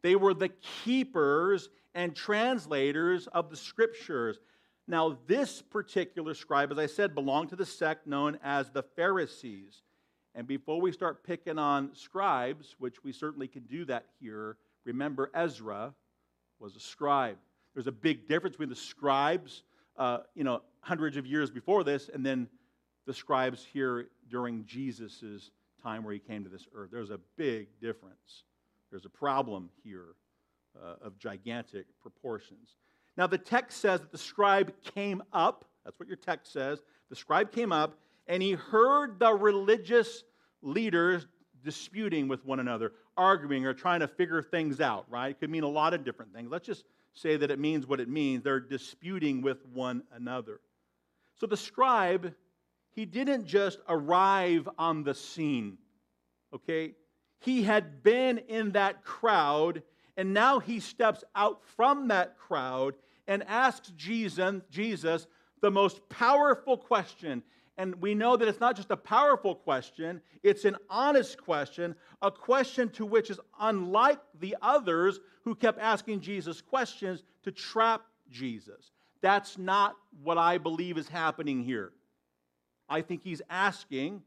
They 0.00 0.16
were 0.16 0.32
the 0.32 0.48
keepers 0.84 1.68
and 1.94 2.14
translators 2.16 3.26
of 3.26 3.50
the 3.50 3.56
scriptures. 3.56 4.38
Now, 4.88 5.18
this 5.26 5.60
particular 5.60 6.34
scribe, 6.34 6.72
as 6.72 6.78
I 6.78 6.86
said, 6.86 7.14
belonged 7.14 7.50
to 7.50 7.56
the 7.56 7.66
sect 7.66 8.06
known 8.06 8.38
as 8.42 8.70
the 8.70 8.82
Pharisees. 8.82 9.82
And 10.34 10.46
before 10.46 10.80
we 10.80 10.92
start 10.92 11.24
picking 11.24 11.58
on 11.58 11.94
scribes, 11.94 12.74
which 12.78 13.04
we 13.04 13.12
certainly 13.12 13.48
can 13.48 13.64
do 13.64 13.84
that 13.84 14.06
here, 14.18 14.56
remember 14.84 15.30
Ezra 15.34 15.92
was 16.58 16.74
a 16.74 16.80
scribe. 16.80 17.36
There's 17.74 17.86
a 17.86 17.92
big 17.92 18.26
difference 18.26 18.54
between 18.54 18.70
the 18.70 18.76
scribes 18.76 19.62
uh, 19.98 20.18
you 20.34 20.44
know, 20.44 20.62
hundreds 20.80 21.16
of 21.16 21.26
years 21.26 21.50
before 21.50 21.84
this, 21.84 22.08
and 22.12 22.24
then 22.24 22.48
the 23.06 23.12
scribes 23.12 23.66
here 23.72 24.08
during 24.30 24.64
Jesus' 24.64 25.50
time 25.82 26.04
where 26.04 26.14
he 26.14 26.20
came 26.20 26.44
to 26.44 26.50
this 26.50 26.66
earth. 26.74 26.90
There's 26.92 27.10
a 27.10 27.18
big 27.36 27.68
difference. 27.80 28.44
There's 28.90 29.04
a 29.04 29.10
problem 29.10 29.70
here 29.82 30.14
uh, 30.80 31.04
of 31.04 31.18
gigantic 31.18 31.86
proportions. 32.00 32.76
Now, 33.18 33.26
the 33.26 33.36
text 33.36 33.80
says 33.80 34.00
that 34.00 34.12
the 34.12 34.18
scribe 34.18 34.72
came 34.94 35.24
up. 35.32 35.64
That's 35.84 35.98
what 35.98 36.06
your 36.08 36.16
text 36.16 36.52
says. 36.52 36.80
The 37.10 37.16
scribe 37.16 37.50
came 37.50 37.72
up 37.72 37.98
and 38.28 38.40
he 38.40 38.52
heard 38.52 39.18
the 39.18 39.34
religious 39.34 40.22
leaders 40.62 41.26
disputing 41.64 42.28
with 42.28 42.44
one 42.44 42.60
another, 42.60 42.92
arguing 43.16 43.66
or 43.66 43.74
trying 43.74 44.00
to 44.00 44.08
figure 44.08 44.40
things 44.40 44.80
out, 44.80 45.04
right? 45.10 45.32
It 45.32 45.40
could 45.40 45.50
mean 45.50 45.64
a 45.64 45.68
lot 45.68 45.94
of 45.94 46.04
different 46.04 46.32
things. 46.32 46.48
Let's 46.48 46.66
just 46.66 46.84
say 47.12 47.36
that 47.36 47.50
it 47.50 47.58
means 47.58 47.88
what 47.88 47.98
it 47.98 48.08
means. 48.08 48.44
They're 48.44 48.60
disputing 48.60 49.42
with 49.42 49.66
one 49.66 50.04
another. 50.12 50.60
So 51.40 51.46
the 51.46 51.56
scribe, 51.56 52.34
he 52.94 53.04
didn't 53.04 53.46
just 53.46 53.80
arrive 53.88 54.68
on 54.78 55.02
the 55.02 55.14
scene, 55.14 55.78
okay? 56.54 56.94
He 57.40 57.62
had 57.64 58.04
been 58.04 58.38
in 58.38 58.72
that 58.72 59.02
crowd, 59.04 59.82
and 60.16 60.32
now 60.32 60.60
he 60.60 60.78
steps 60.78 61.24
out 61.34 61.64
from 61.76 62.08
that 62.08 62.38
crowd 62.38 62.94
and 63.28 63.44
asks 63.46 63.92
Jesus, 63.96 64.62
Jesus 64.70 65.28
the 65.60 65.70
most 65.70 66.08
powerful 66.08 66.76
question. 66.76 67.42
And 67.76 67.94
we 68.02 68.14
know 68.14 68.36
that 68.36 68.48
it's 68.48 68.58
not 68.58 68.74
just 68.74 68.90
a 68.90 68.96
powerful 68.96 69.54
question, 69.54 70.20
it's 70.42 70.64
an 70.64 70.76
honest 70.90 71.40
question, 71.40 71.94
a 72.22 72.30
question 72.30 72.88
to 72.90 73.06
which 73.06 73.30
is 73.30 73.38
unlike 73.60 74.18
the 74.40 74.56
others 74.60 75.20
who 75.44 75.54
kept 75.54 75.78
asking 75.78 76.20
Jesus 76.20 76.60
questions 76.60 77.22
to 77.44 77.52
trap 77.52 78.02
Jesus. 78.30 78.90
That's 79.20 79.58
not 79.58 79.96
what 80.22 80.38
I 80.38 80.58
believe 80.58 80.98
is 80.98 81.08
happening 81.08 81.62
here. 81.62 81.92
I 82.88 83.02
think 83.02 83.22
he's 83.22 83.42
asking 83.48 84.22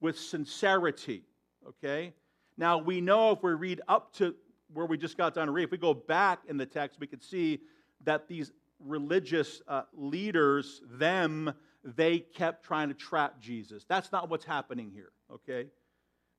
with 0.00 0.18
sincerity, 0.18 1.22
okay? 1.68 2.12
Now, 2.56 2.78
we 2.78 3.00
know 3.00 3.32
if 3.32 3.42
we 3.42 3.52
read 3.52 3.82
up 3.86 4.12
to 4.14 4.34
where 4.72 4.86
we 4.86 4.96
just 4.96 5.16
got 5.16 5.34
done 5.34 5.50
reading, 5.50 5.68
if 5.68 5.70
we 5.70 5.78
go 5.78 5.94
back 5.94 6.40
in 6.48 6.56
the 6.56 6.66
text, 6.66 6.98
we 6.98 7.06
could 7.06 7.22
see 7.22 7.60
that 8.06 8.26
these 8.26 8.50
religious 8.80 9.60
uh, 9.68 9.82
leaders, 9.92 10.80
them, 10.90 11.52
they 11.84 12.18
kept 12.18 12.64
trying 12.64 12.88
to 12.88 12.94
trap 12.94 13.40
Jesus. 13.40 13.84
That's 13.88 14.10
not 14.10 14.28
what's 14.28 14.44
happening 14.44 14.90
here, 14.92 15.12
okay? 15.32 15.66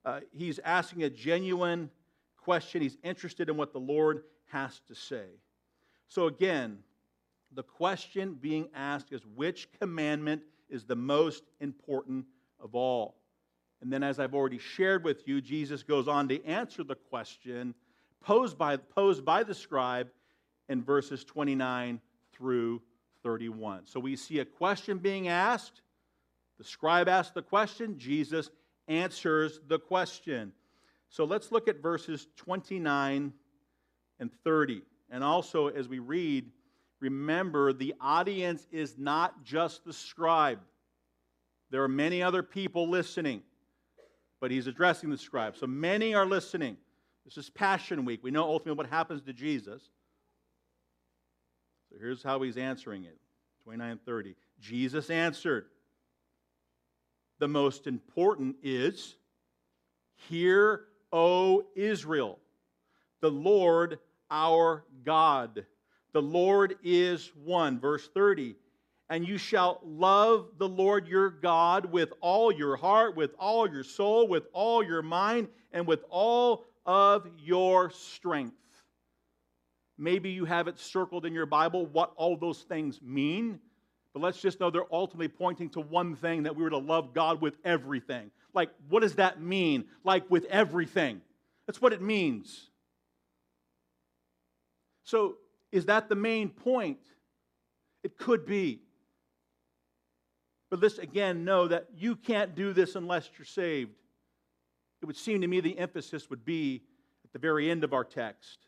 Uh, 0.03 0.21
he's 0.35 0.59
asking 0.59 1.03
a 1.03 1.09
genuine 1.09 1.89
question. 2.37 2.81
He's 2.81 2.97
interested 3.03 3.49
in 3.49 3.57
what 3.57 3.73
the 3.73 3.79
Lord 3.79 4.23
has 4.47 4.81
to 4.87 4.95
say. 4.95 5.25
So, 6.07 6.27
again, 6.27 6.79
the 7.53 7.63
question 7.63 8.33
being 8.33 8.69
asked 8.73 9.11
is 9.11 9.25
which 9.35 9.69
commandment 9.79 10.41
is 10.69 10.85
the 10.85 10.95
most 10.95 11.43
important 11.59 12.25
of 12.59 12.75
all? 12.75 13.15
And 13.81 13.91
then, 13.91 14.03
as 14.03 14.19
I've 14.19 14.33
already 14.33 14.57
shared 14.57 15.03
with 15.03 15.27
you, 15.27 15.41
Jesus 15.41 15.83
goes 15.83 16.07
on 16.07 16.27
to 16.29 16.43
answer 16.45 16.83
the 16.83 16.95
question 16.95 17.73
posed 18.21 18.57
by, 18.57 18.77
posed 18.77 19.23
by 19.23 19.43
the 19.43 19.53
scribe 19.53 20.09
in 20.69 20.83
verses 20.83 21.23
29 21.23 21.99
through 22.33 22.81
31. 23.23 23.85
So 23.85 23.99
we 23.99 24.15
see 24.15 24.39
a 24.39 24.45
question 24.45 24.97
being 24.97 25.27
asked. 25.27 25.81
The 26.57 26.63
scribe 26.63 27.07
asks 27.07 27.33
the 27.33 27.41
question, 27.41 27.97
Jesus 27.97 28.49
answers 28.87 29.59
the 29.67 29.79
question. 29.79 30.53
So 31.09 31.25
let's 31.25 31.51
look 31.51 31.67
at 31.67 31.81
verses 31.81 32.27
29 32.37 33.33
and 34.19 34.31
30. 34.43 34.81
And 35.09 35.23
also, 35.23 35.67
as 35.67 35.87
we 35.87 35.99
read, 35.99 36.49
remember 36.99 37.73
the 37.73 37.93
audience 38.01 38.67
is 38.71 38.97
not 38.97 39.43
just 39.43 39.85
the 39.85 39.93
scribe, 39.93 40.59
there 41.69 41.83
are 41.83 41.89
many 41.89 42.23
other 42.23 42.43
people 42.43 42.89
listening, 42.89 43.41
but 44.39 44.51
he's 44.51 44.67
addressing 44.67 45.09
the 45.09 45.17
scribe. 45.17 45.57
So 45.57 45.67
many 45.67 46.13
are 46.13 46.25
listening. 46.25 46.77
This 47.25 47.37
is 47.37 47.49
Passion 47.49 48.05
Week. 48.05 48.21
We 48.23 48.31
know 48.31 48.43
ultimately 48.43 48.77
what 48.77 48.89
happens 48.89 49.21
to 49.23 49.33
Jesus. 49.33 49.89
So 51.89 51.97
here's 51.99 52.23
how 52.23 52.41
he's 52.41 52.57
answering 52.57 53.05
it 53.05 53.17
29 53.63 53.99
30. 54.05 54.35
Jesus 54.59 55.09
answered, 55.09 55.65
The 57.39 57.47
most 57.47 57.87
important 57.87 58.55
is, 58.63 59.15
Hear, 60.29 60.85
O 61.11 61.65
Israel, 61.75 62.39
the 63.21 63.31
Lord 63.31 63.99
our 64.29 64.83
God. 65.03 65.65
The 66.13 66.21
Lord 66.21 66.75
is 66.83 67.31
one. 67.43 67.79
Verse 67.79 68.09
30. 68.13 68.55
And 69.09 69.25
you 69.25 69.37
shall 69.37 69.79
love 69.85 70.49
the 70.57 70.67
Lord 70.67 71.07
your 71.07 71.29
God 71.29 71.85
with 71.85 72.11
all 72.19 72.51
your 72.51 72.75
heart, 72.75 73.15
with 73.15 73.31
all 73.39 73.69
your 73.69 73.83
soul, 73.83 74.27
with 74.27 74.43
all 74.51 74.83
your 74.83 75.01
mind, 75.01 75.47
and 75.71 75.87
with 75.87 76.03
all 76.09 76.65
of 76.85 77.27
your 77.37 77.89
strength. 77.89 78.55
Maybe 79.97 80.29
you 80.29 80.45
have 80.45 80.67
it 80.67 80.79
circled 80.79 81.25
in 81.25 81.33
your 81.33 81.45
Bible 81.45 81.87
what 81.87 82.13
all 82.15 82.37
those 82.37 82.61
things 82.61 83.01
mean, 83.01 83.59
but 84.13 84.21
let's 84.21 84.39
just 84.39 84.59
know 84.59 84.69
they're 84.69 84.93
ultimately 84.93 85.27
pointing 85.27 85.69
to 85.71 85.79
one 85.79 86.15
thing 86.15 86.43
that 86.43 86.55
we 86.55 86.63
were 86.63 86.69
to 86.69 86.77
love 86.77 87.13
God 87.13 87.41
with 87.41 87.57
everything. 87.65 88.29
Like, 88.53 88.69
what 88.89 89.01
does 89.01 89.15
that 89.15 89.41
mean? 89.41 89.85
Like, 90.03 90.29
with 90.29 90.45
everything. 90.45 91.21
That's 91.65 91.81
what 91.81 91.93
it 91.93 92.01
means. 92.01 92.69
So, 95.03 95.37
is 95.71 95.85
that 95.85 96.09
the 96.09 96.15
main 96.15 96.49
point? 96.49 96.99
It 98.03 98.17
could 98.17 98.45
be. 98.45 98.81
But 100.69 100.81
let's 100.81 100.97
again 100.97 101.43
know 101.43 101.67
that 101.67 101.87
you 101.95 102.15
can't 102.15 102.55
do 102.55 102.71
this 102.73 102.95
unless 102.95 103.29
you're 103.37 103.45
saved. 103.45 103.95
It 105.01 105.05
would 105.05 105.17
seem 105.17 105.41
to 105.41 105.47
me 105.47 105.59
the 105.59 105.77
emphasis 105.77 106.29
would 106.29 106.45
be 106.45 106.83
at 107.25 107.33
the 107.33 107.39
very 107.39 107.69
end 107.69 107.83
of 107.83 107.93
our 107.93 108.03
text 108.03 108.66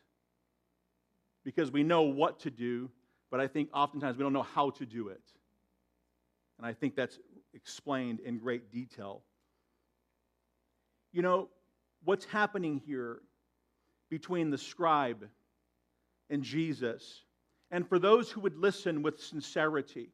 because 1.50 1.72
we 1.72 1.82
know 1.82 2.02
what 2.02 2.38
to 2.38 2.48
do, 2.48 2.88
but 3.28 3.40
I 3.40 3.48
think 3.48 3.70
oftentimes 3.74 4.16
we 4.16 4.22
don't 4.22 4.32
know 4.32 4.46
how 4.54 4.70
to 4.70 4.86
do 4.86 5.08
it. 5.08 5.20
And 6.58 6.64
I 6.64 6.72
think 6.72 6.94
that's 6.94 7.18
explained 7.54 8.20
in 8.20 8.38
great 8.38 8.70
detail. 8.70 9.22
You 11.12 11.22
know, 11.22 11.48
what's 12.04 12.24
happening 12.24 12.80
here 12.86 13.18
between 14.10 14.50
the 14.50 14.58
scribe 14.58 15.26
and 16.28 16.44
Jesus, 16.44 17.24
and 17.72 17.88
for 17.88 17.98
those 17.98 18.30
who 18.30 18.42
would 18.42 18.56
listen 18.56 19.02
with 19.02 19.20
sincerity, 19.20 20.10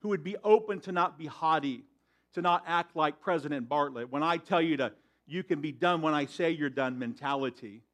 who 0.00 0.08
would 0.08 0.24
be 0.24 0.36
open 0.42 0.80
to 0.80 0.90
not 0.90 1.16
be 1.16 1.26
haughty, 1.26 1.84
to 2.34 2.42
not 2.42 2.64
act 2.66 2.96
like 2.96 3.20
President 3.20 3.68
Bartlet, 3.68 4.10
when 4.10 4.24
I 4.24 4.38
tell 4.38 4.60
you 4.60 4.76
to, 4.78 4.90
you 5.28 5.44
can 5.44 5.60
be 5.60 5.70
done 5.70 6.02
when 6.02 6.14
I 6.14 6.26
say 6.26 6.50
you're 6.50 6.68
done 6.68 6.98
mentality. 6.98 7.84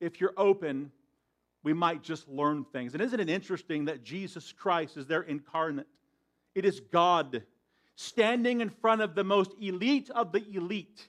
If 0.00 0.18
you're 0.18 0.32
open, 0.38 0.92
we 1.66 1.72
might 1.72 2.00
just 2.00 2.28
learn 2.28 2.64
things. 2.72 2.94
And 2.94 3.02
isn't 3.02 3.18
it 3.18 3.28
interesting 3.28 3.86
that 3.86 4.04
Jesus 4.04 4.52
Christ 4.52 4.96
is 4.96 5.08
there 5.08 5.22
incarnate? 5.22 5.88
It 6.54 6.64
is 6.64 6.78
God 6.78 7.42
standing 7.96 8.60
in 8.60 8.70
front 8.70 9.02
of 9.02 9.16
the 9.16 9.24
most 9.24 9.50
elite 9.60 10.08
of 10.10 10.30
the 10.30 10.48
elite. 10.54 11.08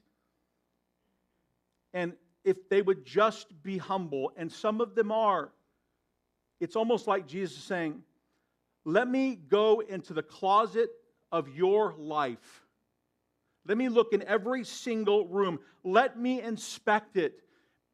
And 1.94 2.14
if 2.44 2.68
they 2.70 2.82
would 2.82 3.06
just 3.06 3.62
be 3.62 3.78
humble, 3.78 4.32
and 4.36 4.52
some 4.52 4.82
of 4.82 4.96
them 4.96 5.12
are, 5.12 5.52
it's 6.60 6.76
almost 6.76 7.06
like 7.06 7.28
Jesus 7.28 7.64
saying, 7.64 8.02
Let 8.84 9.08
me 9.08 9.36
go 9.36 9.82
into 9.82 10.16
the 10.16 10.24
closet 10.24 10.90
of 11.32 11.50
your 11.50 11.94
life. 12.00 12.66
Let 13.68 13.78
me 13.78 13.90
look 13.90 14.12
in 14.12 14.24
every 14.24 14.64
single 14.64 15.28
room. 15.28 15.60
Let 15.84 16.18
me 16.18 16.42
inspect 16.42 17.16
it 17.16 17.44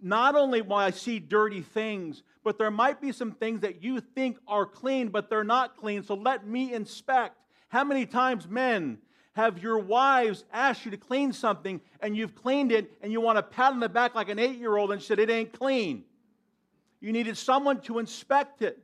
not 0.02 0.36
only 0.36 0.62
will 0.62 0.76
I 0.76 0.92
see 0.92 1.20
dirty 1.20 1.62
things, 1.62 2.24
but 2.44 2.58
there 2.58 2.72
might 2.72 3.00
be 3.00 3.12
some 3.12 3.32
things 3.32 3.62
that 3.62 3.84
you 3.84 4.02
think 4.02 4.38
are 4.48 4.66
clean, 4.66 5.10
but 5.10 5.30
they're 5.30 5.44
not 5.44 5.78
clean. 5.78 6.04
So 6.04 6.14
let 6.16 6.46
me 6.46 6.74
inspect. 6.74 7.38
How 7.70 7.84
many 7.84 8.06
times, 8.06 8.48
men, 8.48 9.00
have 9.34 9.60
your 9.64 9.80
wives 9.80 10.44
asked 10.52 10.86
you 10.86 10.92
to 10.92 10.98
clean 10.98 11.34
something 11.34 11.82
and 12.02 12.16
you've 12.16 12.36
cleaned 12.36 12.72
it 12.72 12.92
and 13.02 13.12
you 13.12 13.20
want 13.20 13.38
to 13.38 13.44
pat 13.44 13.72
on 13.72 13.80
the 13.80 13.90
back 13.90 14.14
like 14.14 14.30
an 14.30 14.40
eight 14.40 14.60
year 14.60 14.78
old 14.78 14.92
and 14.92 15.02
said 15.02 15.20
it 15.20 15.30
ain't 15.30 15.54
clean? 15.54 16.04
You 17.00 17.12
needed 17.12 17.38
someone 17.38 17.82
to 17.82 18.00
inspect 18.00 18.62
it. 18.62 18.78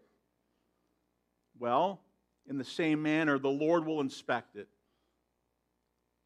Well, 1.60 2.02
in 2.50 2.58
the 2.58 2.64
same 2.64 3.02
manner, 3.02 3.38
the 3.38 3.50
Lord 3.50 3.86
will 3.86 4.02
inspect 4.02 4.56
it. 4.56 4.68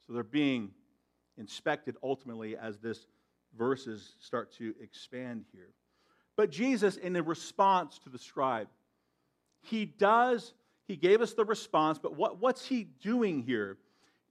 So 0.07 0.13
they're 0.13 0.23
being 0.23 0.71
inspected 1.37 1.97
ultimately 2.01 2.55
as 2.55 2.77
this 2.79 3.07
verses 3.57 4.15
start 4.19 4.51
to 4.57 4.73
expand 4.81 5.45
here. 5.51 5.69
But 6.35 6.49
Jesus, 6.49 6.97
in 6.97 7.15
a 7.15 7.23
response 7.23 7.99
to 7.99 8.09
the 8.09 8.17
scribe, 8.17 8.67
he 9.61 9.85
does, 9.85 10.53
he 10.87 10.95
gave 10.95 11.21
us 11.21 11.33
the 11.33 11.45
response, 11.45 11.99
but 11.99 12.15
what, 12.15 12.41
what's 12.41 12.65
he 12.65 12.85
doing 13.01 13.43
here? 13.43 13.77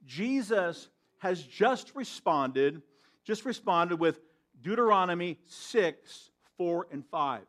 Jesus 0.05 0.89
has 1.19 1.41
just 1.41 1.95
responded, 1.95 2.81
just 3.23 3.45
responded 3.45 3.99
with 3.99 4.19
Deuteronomy 4.61 5.39
6, 5.45 6.29
4, 6.57 6.87
and 6.91 7.05
5. 7.05 7.41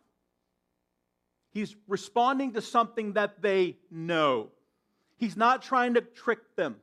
He's 1.50 1.76
responding 1.86 2.52
to 2.54 2.62
something 2.62 3.12
that 3.12 3.42
they 3.42 3.76
know. 3.90 4.50
He's 5.16 5.36
not 5.36 5.62
trying 5.62 5.94
to 5.94 6.00
trick 6.00 6.56
them. 6.56 6.76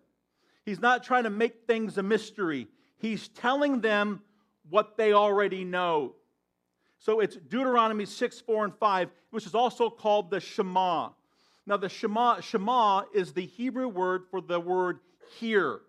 He's 0.66 0.80
not 0.80 1.04
trying 1.04 1.24
to 1.24 1.30
make 1.30 1.66
things 1.68 1.98
a 1.98 2.04
mystery. 2.04 2.68
He's 2.98 3.28
telling 3.30 3.82
them 3.82 4.22
what 4.70 4.98
they 4.98 5.14
already 5.14 5.64
know. 5.64 6.14
So 7.00 7.20
it's 7.20 7.36
Deuteronomy 7.36 8.06
6, 8.06 8.42
4, 8.42 8.66
and 8.66 8.76
5, 8.76 9.10
which 9.32 9.46
is 9.46 9.56
also 9.56 9.90
called 9.90 10.30
the 10.30 10.40
Shema. 10.40 11.10
Now, 11.66 11.78
the 11.78 11.90
Shema, 11.90 12.42
Shema 12.42 13.04
is 13.14 13.34
the 13.34 13.46
Hebrew 13.46 13.88
word 13.88 14.24
for 14.30 14.42
the 14.42 14.60
word 14.60 15.00
hear. 15.40 15.82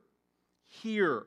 Hear. 0.69 1.25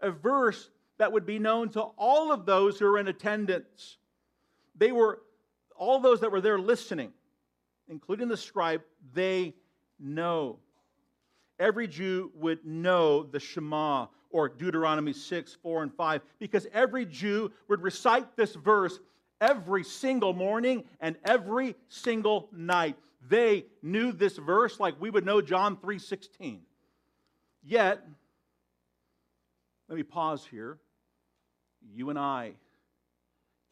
A 0.00 0.10
verse 0.10 0.70
that 0.98 1.12
would 1.12 1.26
be 1.26 1.38
known 1.38 1.68
to 1.70 1.80
all 1.80 2.32
of 2.32 2.46
those 2.46 2.78
who 2.78 2.86
are 2.86 2.98
in 2.98 3.08
attendance. 3.08 3.96
They 4.76 4.92
were, 4.92 5.20
all 5.76 6.00
those 6.00 6.20
that 6.20 6.30
were 6.30 6.40
there 6.40 6.58
listening, 6.58 7.12
including 7.88 8.28
the 8.28 8.36
scribe, 8.36 8.82
they 9.14 9.54
know. 9.98 10.58
Every 11.58 11.88
Jew 11.88 12.30
would 12.34 12.64
know 12.64 13.24
the 13.24 13.40
Shema. 13.40 14.06
Or 14.30 14.48
Deuteronomy 14.48 15.12
6, 15.12 15.56
4, 15.62 15.82
and 15.82 15.94
5, 15.94 16.22
because 16.38 16.66
every 16.72 17.06
Jew 17.06 17.50
would 17.68 17.82
recite 17.82 18.36
this 18.36 18.54
verse 18.54 18.98
every 19.40 19.84
single 19.84 20.32
morning 20.32 20.84
and 21.00 21.16
every 21.24 21.74
single 21.88 22.48
night. 22.52 22.96
They 23.28 23.66
knew 23.82 24.12
this 24.12 24.36
verse 24.36 24.78
like 24.78 25.00
we 25.00 25.10
would 25.10 25.24
know 25.24 25.40
John 25.40 25.76
3:16. 25.76 26.60
Yet, 27.62 28.06
let 29.88 29.96
me 29.96 30.02
pause 30.02 30.46
here. 30.46 30.78
You 31.94 32.10
and 32.10 32.18
I 32.18 32.54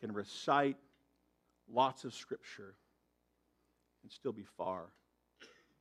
can 0.00 0.12
recite 0.12 0.76
lots 1.68 2.04
of 2.04 2.14
scripture 2.14 2.74
and 4.02 4.12
still 4.12 4.32
be 4.32 4.44
far 4.56 4.86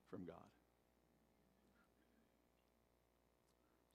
from 0.10 0.26
God. 0.26 0.36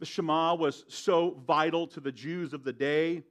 The 0.00 0.06
Shema 0.06 0.54
was 0.54 0.84
so 0.88 1.42
vital 1.46 1.86
to 1.88 2.00
the 2.00 2.10
Jews 2.10 2.54
of 2.54 2.64
the 2.64 2.72
day 2.72 3.22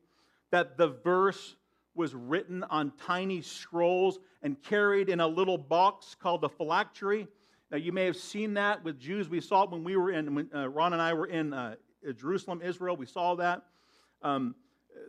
that 0.51 0.77
the 0.77 0.87
verse 0.87 1.55
was 1.95 2.13
written 2.13 2.63
on 2.63 2.93
tiny 3.05 3.41
scrolls 3.41 4.19
and 4.43 4.61
carried 4.61 5.09
in 5.09 5.19
a 5.19 5.27
little 5.27 5.57
box 5.57 6.15
called 6.15 6.41
the 6.41 6.49
phylactery. 6.49 7.27
Now, 7.71 7.77
you 7.77 7.91
may 7.91 8.05
have 8.05 8.15
seen 8.15 8.53
that 8.53 8.83
with 8.83 8.99
Jews. 8.99 9.29
We 9.29 9.41
saw 9.41 9.63
it 9.63 9.71
when 9.71 9.83
we 9.83 9.97
were 9.97 10.11
in, 10.11 10.35
when 10.35 10.49
uh, 10.55 10.69
Ron 10.69 10.93
and 10.93 11.01
I 11.01 11.13
were 11.13 11.25
in 11.25 11.53
uh, 11.53 11.75
Jerusalem, 12.15 12.61
Israel. 12.63 12.95
We 12.95 13.07
saw 13.07 13.35
that. 13.35 13.63
Um, 14.21 14.53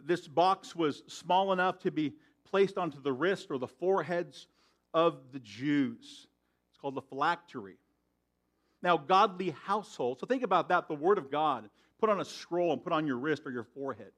this 0.04 0.26
box 0.26 0.74
was 0.74 1.02
small 1.08 1.52
enough 1.52 1.78
to 1.80 1.90
be 1.90 2.14
placed 2.44 2.78
onto 2.78 3.02
the 3.02 3.12
wrist 3.12 3.48
or 3.50 3.58
the 3.58 3.68
foreheads 3.68 4.48
of 4.94 5.18
the 5.32 5.40
Jews. 5.40 6.26
It's 6.70 6.78
called 6.80 6.94
the 6.94 7.02
phylactery. 7.02 7.76
Now, 8.82 8.96
godly 8.96 9.50
household. 9.64 10.20
So 10.20 10.26
think 10.26 10.42
about 10.42 10.68
that 10.68 10.88
the 10.88 10.94
Word 10.94 11.18
of 11.18 11.30
God 11.30 11.68
put 11.98 12.08
on 12.08 12.20
a 12.20 12.24
scroll 12.24 12.72
and 12.72 12.82
put 12.82 12.92
on 12.92 13.06
your 13.06 13.18
wrist 13.18 13.42
or 13.44 13.52
your 13.52 13.64
forehead. 13.64 14.12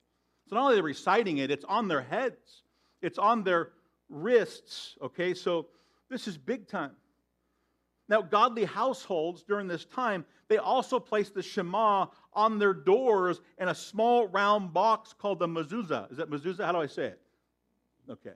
So 0.49 0.57
not 0.57 0.63
only 0.63 0.75
are 0.75 0.77
they 0.77 0.83
reciting 0.83 1.39
it, 1.39 1.51
it's 1.51 1.65
on 1.65 1.89
their 1.89 2.03
heads, 2.03 2.63
it's 3.01 3.19
on 3.19 3.43
their 3.43 3.71
wrists. 4.09 4.97
Okay, 5.03 5.35
so 5.35 5.67
this 6.09 6.29
is 6.29 6.39
big 6.39 6.69
time. 6.69 6.93
Now, 8.09 8.21
godly 8.21 8.65
households 8.65 9.43
during 9.43 9.69
this 9.69 9.85
time, 9.85 10.25
they 10.49 10.59
also 10.59 10.99
placed 10.99 11.35
the 11.35 11.43
Shema 11.43 12.07
on 12.35 12.59
their 12.59 12.75
doors 12.75 13.41
in 13.59 13.69
a 13.69 13.75
small 13.75 14.29
round 14.29 14.73
box 14.75 15.15
called 15.17 15.39
the 15.39 15.49
mezuzah. 15.49 16.11
Is 16.11 16.19
that 16.19 16.31
mezuzah? 16.31 16.65
How 16.65 16.73
do 16.73 16.79
I 16.79 16.87
say 16.87 17.05
it? 17.05 17.21
Okay. 18.11 18.35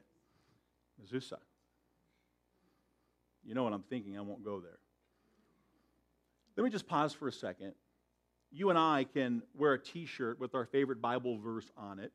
Mezuzah. 1.02 1.38
You 3.44 3.54
know 3.54 3.64
what 3.64 3.72
I'm 3.72 3.82
thinking. 3.82 4.16
I 4.16 4.22
won't 4.22 4.44
go 4.44 4.60
there. 4.60 4.78
Let 6.56 6.64
me 6.64 6.70
just 6.70 6.86
pause 6.86 7.12
for 7.12 7.28
a 7.28 7.32
second. 7.32 7.74
You 8.50 8.70
and 8.70 8.78
I 8.78 9.04
can 9.04 9.42
wear 9.54 9.74
a 9.74 9.78
t 9.78 10.06
shirt 10.06 10.40
with 10.40 10.54
our 10.54 10.64
favorite 10.64 11.02
Bible 11.02 11.38
verse 11.38 11.70
on 11.76 11.98
it. 11.98 12.12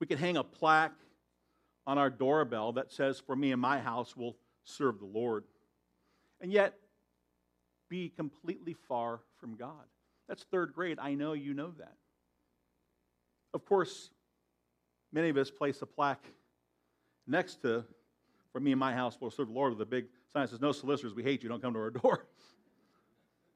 We 0.00 0.06
can 0.06 0.18
hang 0.18 0.36
a 0.36 0.44
plaque 0.44 0.98
on 1.86 1.98
our 1.98 2.10
doorbell 2.10 2.72
that 2.72 2.92
says, 2.92 3.18
For 3.18 3.34
me 3.34 3.52
and 3.52 3.60
my 3.60 3.78
house 3.80 4.16
will 4.16 4.36
serve 4.64 4.98
the 4.98 5.06
Lord. 5.06 5.44
And 6.40 6.52
yet, 6.52 6.74
be 7.88 8.10
completely 8.10 8.74
far 8.88 9.20
from 9.38 9.56
God. 9.56 9.84
That's 10.28 10.44
third 10.44 10.74
grade. 10.74 10.98
I 11.00 11.14
know 11.14 11.32
you 11.32 11.54
know 11.54 11.72
that. 11.78 11.94
Of 13.54 13.64
course, 13.64 14.10
many 15.12 15.28
of 15.30 15.36
us 15.36 15.50
place 15.50 15.80
a 15.82 15.86
plaque 15.86 16.24
next 17.26 17.62
to, 17.62 17.84
For 18.52 18.60
me 18.60 18.72
and 18.72 18.80
my 18.80 18.92
house 18.92 19.18
will 19.20 19.30
serve 19.30 19.48
the 19.48 19.54
Lord, 19.54 19.72
with 19.72 19.80
a 19.80 19.86
big 19.86 20.06
sign 20.36 20.48
says, 20.48 20.60
No 20.60 20.72
solicitors, 20.72 21.14
we 21.14 21.22
hate 21.22 21.42
you, 21.42 21.48
don't 21.48 21.62
come 21.62 21.72
to 21.72 21.80
our 21.80 21.90
door. 21.90 22.26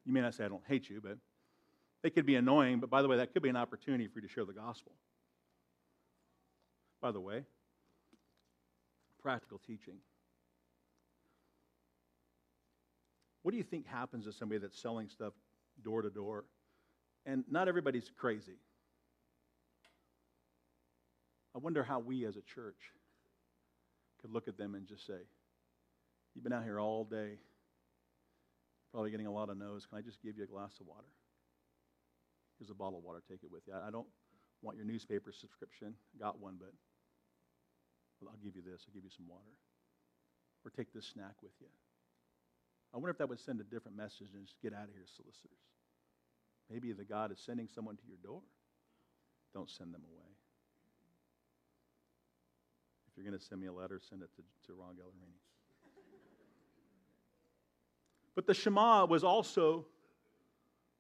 You 0.07 0.15
may 0.15 0.23
not 0.23 0.33
say, 0.33 0.47
I 0.47 0.49
don't 0.49 0.63
hate 0.67 0.89
you, 0.89 0.99
but 1.03 1.19
they 2.03 2.09
could 2.09 2.25
be 2.25 2.35
annoying. 2.35 2.81
But 2.81 2.89
by 2.89 3.03
the 3.03 3.07
way, 3.07 3.19
that 3.19 3.35
could 3.35 3.43
be 3.43 3.51
an 3.51 3.57
opportunity 3.57 4.09
for 4.09 4.19
you 4.19 4.27
to 4.27 4.33
share 4.33 4.47
the 4.47 4.55
gospel. 4.55 4.93
By 7.03 7.13
the 7.13 7.21
way, 7.21 7.45
practical 9.23 9.59
teaching. 9.59 9.97
What 13.43 13.53
do 13.53 13.59
you 13.59 13.63
think 13.63 13.87
happens 13.87 14.25
to 14.25 14.33
somebody 14.33 14.59
that's 14.59 14.81
selling 14.81 15.11
stuff 15.11 15.35
door 15.85 16.01
to 16.01 16.09
door? 16.09 16.47
And 17.27 17.45
not 17.51 17.69
everybody's 17.69 18.11
crazy. 18.17 18.57
I 21.55 21.59
wonder 21.59 21.85
how 21.85 21.99
we 21.99 22.25
as 22.25 22.37
a 22.37 22.43
church 22.43 22.95
could 24.23 24.33
look 24.33 24.49
at 24.49 24.57
them 24.57 24.75
and 24.75 24.87
just 24.87 25.07
say, 25.07 25.21
You've 26.35 26.45
been 26.45 26.53
out 26.53 26.65
here 26.65 26.81
all 26.81 27.05
day 27.05 27.39
Probably 28.91 29.11
getting 29.11 29.27
a 29.27 29.33
lot 29.33 29.51
of 29.51 29.57
no's. 29.57 29.87
Can 29.87 29.99
I 29.99 30.03
just 30.03 30.23
give 30.23 30.37
you 30.37 30.45
a 30.45 30.51
glass 30.51 30.75
of 30.81 30.87
water? 30.87 31.07
Here's 32.59 32.71
a 32.71 32.75
bottle 32.75 32.99
of 32.99 33.05
water. 33.05 33.23
Take 33.23 33.43
it 33.45 33.51
with 33.51 33.63
you. 33.67 33.75
I 33.75 33.91
don't 33.91 34.07
want 34.63 34.77
your 34.77 34.87
newspaper 34.87 35.33
subscription. 35.33 35.95
Got 36.19 36.41
one, 36.41 36.57
but 36.59 36.75
I'll 38.27 38.43
give 38.43 38.57
you 38.57 38.63
this. 38.63 38.83
I'll 38.87 38.95
give 38.95 39.05
you 39.05 39.15
some 39.15 39.29
water. 39.29 39.55
Or 40.65 40.71
take 40.71 40.93
this 40.93 41.07
snack 41.07 41.39
with 41.43 41.55
you. 41.61 41.71
I 42.93 42.99
wonder 42.99 43.11
if 43.11 43.19
that 43.19 43.29
would 43.29 43.39
send 43.39 43.61
a 43.61 43.65
different 43.65 43.97
message 43.97 44.35
than 44.35 44.43
just 44.43 44.61
get 44.61 44.75
out 44.75 44.91
of 44.91 44.95
here, 44.95 45.07
solicitors. 45.07 45.63
Maybe 46.69 46.93
the 46.93 47.07
God 47.07 47.31
is 47.31 47.39
sending 47.39 47.69
someone 47.71 47.97
to 47.97 48.07
your 48.07 48.19
door. 48.23 48.43
Don't 49.55 49.71
send 49.71 49.95
them 49.95 50.03
away. 50.03 50.31
If 53.09 53.17
you're 53.17 53.27
going 53.27 53.39
to 53.39 53.45
send 53.45 53.61
me 53.61 53.69
a 53.69 53.73
letter, 53.73 54.01
send 54.03 54.23
it 54.23 54.31
to, 54.37 54.43
to 54.67 54.75
Ron 54.75 54.99
Gallerini. 54.99 55.39
But 58.41 58.47
the 58.47 58.55
Shema 58.55 59.05
was 59.05 59.23
also 59.23 59.85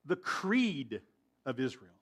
the 0.04 0.14
creed 0.14 1.00
of 1.46 1.58
Israel. 1.58 1.94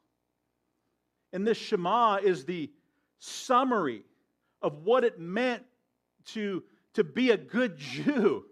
And 1.32 1.46
this 1.46 1.56
Shema 1.56 2.16
is 2.16 2.44
the 2.44 2.72
summary 3.20 4.02
of 4.62 4.82
what 4.82 5.04
it 5.04 5.20
meant 5.20 5.62
to, 6.32 6.64
to 6.94 7.04
be 7.04 7.30
a 7.30 7.36
good 7.36 7.78
Jew. 7.78 8.46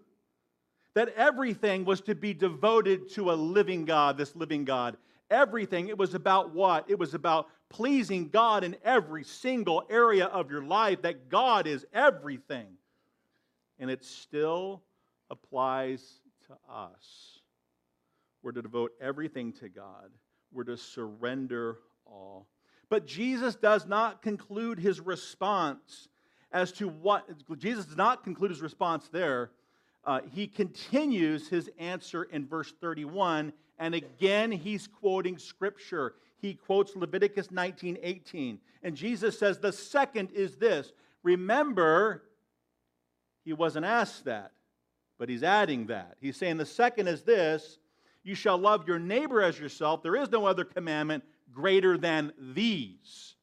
That 0.93 1.09
everything 1.17 1.83
was 1.83 1.99
to 1.99 2.15
be 2.15 2.33
devoted 2.33 3.09
to 3.15 3.31
a 3.31 3.35
living 3.35 3.83
God, 3.83 4.17
this 4.17 4.33
living 4.33 4.63
God. 4.63 4.95
Everything, 5.29 5.89
it 5.89 5.97
was 5.97 6.13
about 6.13 6.53
what? 6.53 6.89
It 6.89 6.97
was 6.97 7.13
about 7.13 7.49
pleasing 7.67 8.29
God 8.29 8.63
in 8.63 8.77
every 8.81 9.25
single 9.25 9.83
area 9.89 10.27
of 10.27 10.49
your 10.49 10.63
life, 10.63 11.01
that 11.01 11.27
God 11.27 11.67
is 11.67 11.85
everything. 11.91 12.77
And 13.77 13.91
it 13.91 14.05
still 14.05 14.83
applies 15.29 16.21
to 16.47 16.53
us. 16.69 17.39
We're 18.43 18.51
to 18.53 18.61
devote 18.61 18.91
everything 19.01 19.53
to 19.53 19.69
God, 19.69 20.11
we're 20.51 20.63
to 20.65 20.77
surrender 20.77 21.79
all. 22.05 22.47
But 22.89 23.05
Jesus 23.05 23.55
does 23.55 23.85
not 23.85 24.21
conclude 24.21 24.79
his 24.79 24.99
response 25.01 26.07
as 26.51 26.71
to 26.73 26.87
what, 26.87 27.25
Jesus 27.57 27.85
does 27.85 27.97
not 27.97 28.23
conclude 28.23 28.51
his 28.51 28.61
response 28.61 29.09
there. 29.09 29.51
Uh, 30.05 30.21
he 30.31 30.47
continues 30.47 31.49
his 31.49 31.69
answer 31.77 32.23
in 32.23 32.47
verse 32.47 32.73
31, 32.79 33.51
and 33.77 33.93
again 33.93 34.51
he's 34.51 34.87
quoting 34.87 35.37
scripture. 35.37 36.15
He 36.37 36.53
quotes 36.53 36.95
Leviticus 36.95 37.51
19 37.51 37.97
18. 38.01 38.59
And 38.83 38.95
Jesus 38.95 39.37
says, 39.37 39.59
The 39.59 39.73
second 39.73 40.31
is 40.31 40.55
this 40.55 40.93
remember, 41.23 42.23
he 43.43 43.51
wasn't 43.51 43.85
asked 43.85 44.25
that. 44.25 44.51
But 45.17 45.29
he's 45.29 45.43
adding 45.43 45.87
that. 45.87 46.17
He's 46.21 46.37
saying 46.37 46.57
the 46.57 46.65
second 46.65 47.07
is 47.07 47.23
this 47.23 47.79
you 48.23 48.35
shall 48.35 48.57
love 48.57 48.87
your 48.87 48.99
neighbor 48.99 49.41
as 49.41 49.57
yourself. 49.57 50.03
There 50.03 50.17
is 50.17 50.29
no 50.29 50.45
other 50.45 50.65
commandment 50.65 51.23
greater 51.53 51.97
than 51.97 52.33
these. 52.37 53.35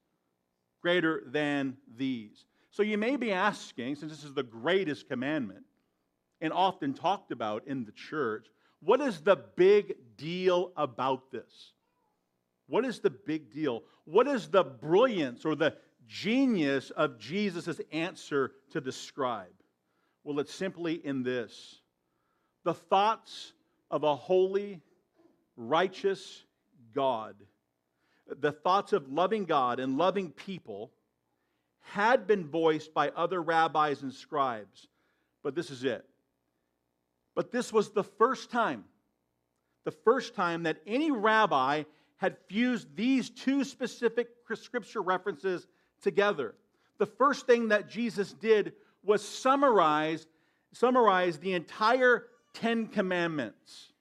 Greater 0.82 1.22
than 1.26 1.78
these. 1.96 2.44
So 2.70 2.82
you 2.82 2.98
may 2.98 3.16
be 3.16 3.32
asking, 3.32 3.96
since 3.96 4.12
this 4.12 4.24
is 4.24 4.34
the 4.34 4.42
greatest 4.42 5.08
commandment 5.08 5.64
and 6.40 6.52
often 6.52 6.92
talked 6.92 7.32
about 7.32 7.66
in 7.66 7.84
the 7.84 7.92
church, 7.92 8.46
what 8.80 9.00
is 9.00 9.20
the 9.20 9.36
big 9.36 9.94
deal 10.18 10.72
about 10.76 11.30
this? 11.32 11.72
What 12.66 12.84
is 12.84 13.00
the 13.00 13.10
big 13.10 13.52
deal? 13.52 13.84
What 14.04 14.26
is 14.26 14.48
the 14.48 14.64
brilliance 14.64 15.46
or 15.46 15.54
the 15.54 15.76
genius 16.06 16.90
of 16.90 17.18
Jesus' 17.18 17.80
answer 17.92 18.52
to 18.72 18.80
describe? 18.80 19.48
Well, 20.24 20.40
it's 20.40 20.54
simply 20.54 20.94
in 20.94 21.22
this 21.22 21.80
the 22.64 22.74
thoughts 22.74 23.52
of 23.90 24.04
a 24.04 24.16
holy, 24.16 24.80
righteous 25.56 26.42
God, 26.94 27.36
the 28.26 28.52
thoughts 28.52 28.94
of 28.94 29.12
loving 29.12 29.44
God 29.44 29.78
and 29.78 29.98
loving 29.98 30.30
people 30.30 30.90
had 31.80 32.26
been 32.26 32.46
voiced 32.46 32.94
by 32.94 33.10
other 33.10 33.42
rabbis 33.42 34.02
and 34.02 34.12
scribes, 34.12 34.88
but 35.42 35.54
this 35.54 35.70
is 35.70 35.84
it. 35.84 36.06
But 37.34 37.52
this 37.52 37.70
was 37.70 37.90
the 37.90 38.04
first 38.04 38.50
time, 38.50 38.84
the 39.84 39.90
first 39.90 40.34
time 40.34 40.62
that 40.62 40.78
any 40.86 41.10
rabbi 41.10 41.84
had 42.16 42.38
fused 42.48 42.96
these 42.96 43.28
two 43.28 43.64
specific 43.64 44.28
scripture 44.54 45.02
references 45.02 45.66
together. 46.00 46.54
The 46.96 47.06
first 47.06 47.46
thing 47.46 47.68
that 47.68 47.90
Jesus 47.90 48.32
did 48.32 48.72
was 49.04 49.26
summarize, 49.26 50.26
summarize 50.72 51.38
the 51.38 51.52
entire 51.52 52.26
Ten 52.54 52.86
Commandments. 52.86 53.92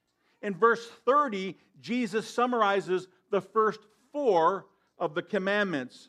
In 0.42 0.54
verse 0.54 0.86
30, 1.04 1.56
Jesus 1.80 2.28
summarizes 2.28 3.08
the 3.30 3.40
first 3.40 3.80
four 4.12 4.66
of 4.98 5.14
the 5.14 5.22
commandments. 5.22 6.08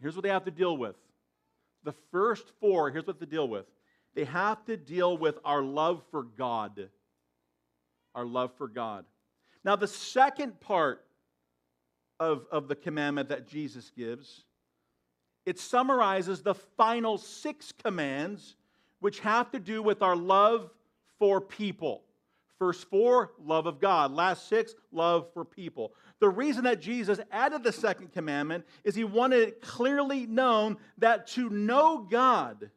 Here's 0.00 0.16
what 0.16 0.22
they 0.22 0.28
have 0.28 0.44
to 0.44 0.50
deal 0.50 0.76
with. 0.76 0.96
The 1.84 1.94
first 2.10 2.44
four, 2.60 2.90
here's 2.90 3.06
what 3.06 3.20
they 3.20 3.26
deal 3.26 3.48
with. 3.48 3.66
They 4.14 4.24
have 4.24 4.64
to 4.66 4.76
deal 4.76 5.16
with 5.16 5.38
our 5.44 5.62
love 5.62 6.02
for 6.10 6.22
God. 6.22 6.88
Our 8.14 8.26
love 8.26 8.52
for 8.58 8.68
God. 8.68 9.04
Now, 9.64 9.76
the 9.76 9.86
second 9.86 10.60
part 10.60 11.04
of, 12.18 12.46
of 12.50 12.68
the 12.68 12.74
commandment 12.74 13.28
that 13.28 13.48
Jesus 13.48 13.90
gives, 13.96 14.44
it 15.44 15.58
summarizes 15.58 16.42
the 16.42 16.54
final 16.54 17.18
six 17.18 17.72
commands, 17.72 18.56
which 19.00 19.20
have 19.20 19.50
to 19.50 19.58
do 19.58 19.82
with 19.82 20.02
our 20.02 20.16
love 20.16 20.70
for 21.18 21.40
people. 21.40 22.02
First 22.58 22.88
four, 22.88 23.32
love 23.44 23.66
of 23.66 23.80
God. 23.80 24.12
Last 24.12 24.48
six, 24.48 24.74
love 24.92 25.26
for 25.34 25.44
people. 25.44 25.92
The 26.20 26.28
reason 26.28 26.62
that 26.64 26.80
Jesus 26.80 27.18
added 27.32 27.64
the 27.64 27.72
second 27.72 28.12
commandment 28.12 28.64
is 28.84 28.94
he 28.94 29.02
wanted 29.02 29.48
it 29.48 29.60
clearly 29.60 30.26
known 30.26 30.76
that 30.98 31.26
to 31.28 31.50
know 31.50 32.06
God 32.08 32.70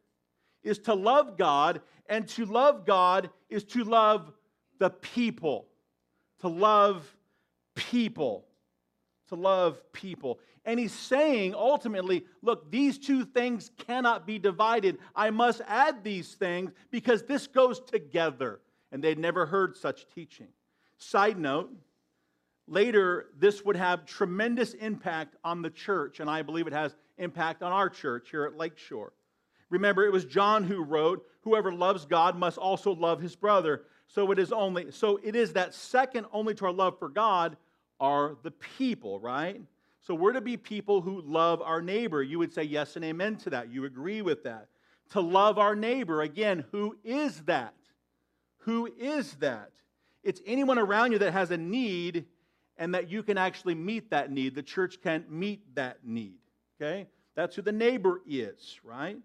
is 0.64 0.80
to 0.80 0.96
love 0.96 1.38
God, 1.38 1.82
and 2.08 2.28
to 2.30 2.46
love 2.46 2.88
God 2.88 3.30
is 3.50 3.64
to 3.66 3.84
love 3.84 4.34
the 4.80 4.90
people. 4.90 5.68
To 6.42 6.48
love 6.48 7.06
people. 7.76 8.48
To 9.30 9.36
love 9.36 9.82
people. 9.92 10.40
And 10.66 10.80
he's 10.80 10.94
saying 10.94 11.54
ultimately, 11.56 12.26
look, 12.42 12.72
these 12.72 12.98
two 12.98 13.26
things 13.26 13.72
cannot 13.78 14.26
be 14.26 14.40
divided. 14.40 14.98
I 15.16 15.30
must 15.30 15.62
add 15.68 16.04
these 16.04 16.34
things 16.34 16.72
because 16.92 17.24
this 17.24 17.48
goes 17.48 17.80
together 17.80 18.60
and 18.92 19.04
they'd 19.04 19.20
never 19.20 19.46
heard 19.46 19.78
such 19.78 20.08
teaching. 20.14 20.48
Side 20.98 21.38
note, 21.38 21.72
later 22.68 23.28
this 23.38 23.64
would 23.66 23.76
have 23.76 24.06
tremendous 24.06 24.74
impact 24.74 25.36
on 25.44 25.62
the 25.62 25.70
church, 25.70 26.20
and 26.20 26.30
I 26.30 26.42
believe 26.42 26.68
it 26.68 26.74
has 26.74 26.96
impact 27.18 27.62
on 27.62 27.72
our 27.72 27.90
church 27.90 28.30
here 28.32 28.46
at 28.46 28.58
Lakeshore. 28.58 29.14
Remember, 29.70 30.06
it 30.06 30.12
was 30.12 30.26
John 30.26 30.64
who 30.64 30.84
wrote, 30.84 31.26
Whoever 31.42 31.72
loves 31.72 32.06
God 32.06 32.36
must 32.38 32.58
also 32.58 32.94
love 32.94 33.22
his 33.22 33.36
brother. 33.36 33.84
So 34.08 34.32
it 34.32 34.40
is 34.40 34.52
only, 34.52 34.92
so 34.92 35.20
it 35.24 35.36
is 35.36 35.54
that 35.54 35.74
second 35.74 36.26
only 36.32 36.54
to 36.56 36.66
our 36.66 36.72
love 36.72 36.98
for 36.98 37.10
God 37.10 37.58
are 38.00 38.36
the 38.44 38.52
people, 38.52 39.20
right? 39.20 39.62
So 40.02 40.14
we're 40.14 40.34
to 40.34 40.42
be 40.42 40.58
people 40.58 41.02
who 41.02 41.22
love 41.22 41.62
our 41.62 41.82
neighbor. 41.82 42.22
You 42.22 42.40
would 42.40 42.54
say 42.54 42.64
yes 42.64 42.96
and 42.96 43.04
amen 43.04 43.38
to 43.38 43.50
that. 43.52 43.72
You 43.72 43.86
agree 43.86 44.22
with 44.22 44.44
that. 44.44 44.68
To 45.12 45.20
love 45.22 45.58
our 45.58 45.76
neighbor, 45.76 46.22
again, 46.22 46.66
who 46.72 46.98
is 47.04 47.42
that? 47.42 47.76
Who 48.60 48.88
is 49.00 49.34
that? 49.36 49.72
It's 50.24 50.42
anyone 50.46 50.80
around 50.80 51.12
you 51.12 51.20
that 51.20 51.34
has 51.34 51.52
a 51.52 51.58
need 51.58 52.26
and 52.78 52.94
that 52.94 53.10
you 53.10 53.24
can 53.24 53.38
actually 53.38 53.76
meet 53.76 54.10
that 54.10 54.32
need. 54.32 54.56
The 54.56 54.64
church 54.64 55.02
can't 55.02 55.32
meet 55.32 55.76
that 55.76 56.06
need. 56.06 56.40
Okay? 56.82 57.08
That's 57.36 57.56
who 57.56 57.62
the 57.62 57.72
neighbor 57.72 58.22
is, 58.28 58.80
right? 58.84 59.18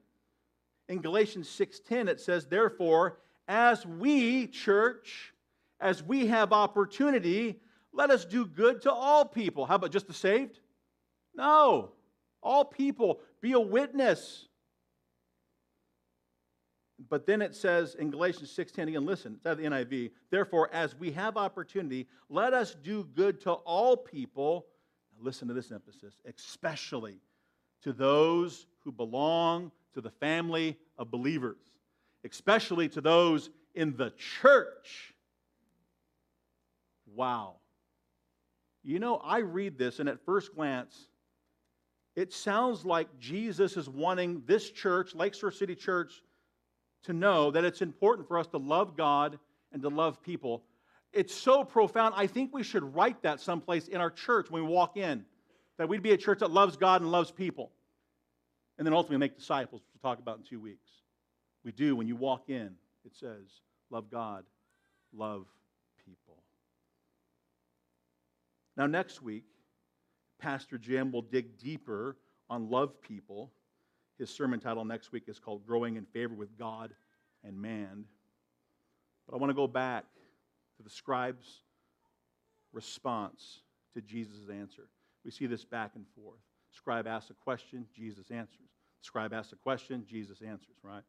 In 0.88 1.00
Galatians 1.00 1.48
6:10 1.48 2.08
it 2.08 2.20
says, 2.20 2.46
"Therefore, 2.46 3.18
as 3.48 3.86
we, 3.86 4.46
church, 4.46 5.34
as 5.80 6.02
we 6.02 6.26
have 6.26 6.52
opportunity, 6.52 7.60
let 7.92 8.10
us 8.10 8.24
do 8.24 8.46
good 8.46 8.82
to 8.82 8.92
all 8.92 9.24
people." 9.24 9.66
How 9.66 9.76
about 9.76 9.90
just 9.90 10.06
the 10.06 10.12
saved? 10.12 10.60
No. 11.34 11.92
All 12.42 12.64
people, 12.64 13.20
be 13.40 13.52
a 13.52 13.60
witness. 13.60 14.48
But 17.08 17.24
then 17.26 17.40
it 17.40 17.54
says 17.54 17.94
in 17.94 18.10
Galatians 18.10 18.50
6:10 18.50 18.88
again, 18.88 19.06
listen, 19.06 19.34
it's 19.34 19.46
out 19.46 19.52
of 19.52 19.58
the 19.58 19.64
NIV. 19.64 20.12
Therefore, 20.28 20.68
as 20.72 20.94
we 20.94 21.12
have 21.12 21.36
opportunity, 21.36 22.08
let 22.28 22.52
us 22.52 22.74
do 22.74 23.04
good 23.04 23.40
to 23.42 23.52
all 23.52 23.96
people. 23.96 24.66
Now 25.16 25.24
listen 25.24 25.48
to 25.48 25.54
this 25.54 25.72
emphasis, 25.72 26.20
especially 26.26 27.22
to 27.82 27.92
those 27.92 28.66
who 28.80 28.92
belong 28.92 29.72
to 29.94 30.00
the 30.00 30.10
family 30.10 30.78
of 30.98 31.10
believers, 31.10 31.78
especially 32.24 32.88
to 32.90 33.00
those 33.00 33.50
in 33.74 33.96
the 33.96 34.10
church. 34.10 35.14
Wow. 37.06 37.59
You 38.82 38.98
know, 38.98 39.16
I 39.16 39.38
read 39.38 39.78
this, 39.78 39.98
and 39.98 40.08
at 40.08 40.24
first 40.24 40.54
glance, 40.54 41.08
it 42.16 42.32
sounds 42.32 42.84
like 42.84 43.08
Jesus 43.18 43.76
is 43.76 43.88
wanting 43.88 44.42
this 44.46 44.70
church, 44.70 45.14
Lakeshore 45.14 45.50
City 45.50 45.74
Church, 45.74 46.22
to 47.04 47.12
know 47.12 47.50
that 47.50 47.64
it's 47.64 47.82
important 47.82 48.26
for 48.26 48.38
us 48.38 48.46
to 48.48 48.58
love 48.58 48.96
God 48.96 49.38
and 49.72 49.82
to 49.82 49.88
love 49.88 50.22
people. 50.22 50.64
It's 51.12 51.34
so 51.34 51.64
profound. 51.64 52.14
I 52.16 52.26
think 52.26 52.54
we 52.54 52.62
should 52.62 52.94
write 52.94 53.22
that 53.22 53.40
someplace 53.40 53.88
in 53.88 54.00
our 54.00 54.10
church 54.10 54.50
when 54.50 54.64
we 54.64 54.68
walk 54.68 54.96
in, 54.96 55.24
that 55.78 55.88
we'd 55.88 56.02
be 56.02 56.12
a 56.12 56.16
church 56.16 56.40
that 56.40 56.50
loves 56.50 56.76
God 56.76 57.00
and 57.00 57.10
loves 57.10 57.30
people. 57.30 57.70
And 58.78 58.86
then 58.86 58.94
ultimately 58.94 59.18
make 59.18 59.36
disciples, 59.36 59.82
which 59.82 60.02
we'll 60.02 60.10
talk 60.10 60.20
about 60.20 60.38
in 60.38 60.44
two 60.44 60.60
weeks. 60.60 60.88
We 61.64 61.72
do 61.72 61.94
when 61.96 62.08
you 62.08 62.16
walk 62.16 62.48
in, 62.48 62.70
it 63.04 63.14
says, 63.14 63.44
love 63.90 64.10
God, 64.10 64.44
love 65.12 65.46
people. 66.04 66.42
Now, 68.80 68.86
next 68.86 69.20
week, 69.20 69.44
Pastor 70.38 70.78
Jim 70.78 71.12
will 71.12 71.20
dig 71.20 71.58
deeper 71.58 72.16
on 72.48 72.70
love 72.70 72.98
people 73.02 73.52
his 74.18 74.30
sermon 74.30 74.58
title 74.58 74.86
next 74.86 75.12
week 75.12 75.24
is 75.28 75.38
called 75.38 75.66
Growing 75.66 75.96
in 75.96 76.06
Favor 76.06 76.34
with 76.34 76.58
God 76.58 76.94
and 77.44 77.60
Man. 77.60 78.06
But 79.26 79.34
I 79.34 79.38
want 79.38 79.50
to 79.50 79.54
go 79.54 79.66
back 79.66 80.04
to 80.78 80.82
the 80.82 80.88
scribe's 80.88 81.60
response 82.72 83.60
to 83.92 84.00
Jesus' 84.00 84.48
answer. 84.50 84.88
We 85.26 85.30
see 85.30 85.44
this 85.44 85.66
back 85.66 85.92
and 85.94 86.06
forth. 86.14 86.40
Scribe 86.70 87.06
asks 87.06 87.28
a 87.28 87.34
question, 87.34 87.86
Jesus 87.94 88.30
answers. 88.30 88.70
Scribe 89.02 89.34
asks 89.34 89.52
a 89.52 89.56
question, 89.56 90.06
Jesus 90.08 90.40
answers, 90.40 90.76
right? 90.82 91.02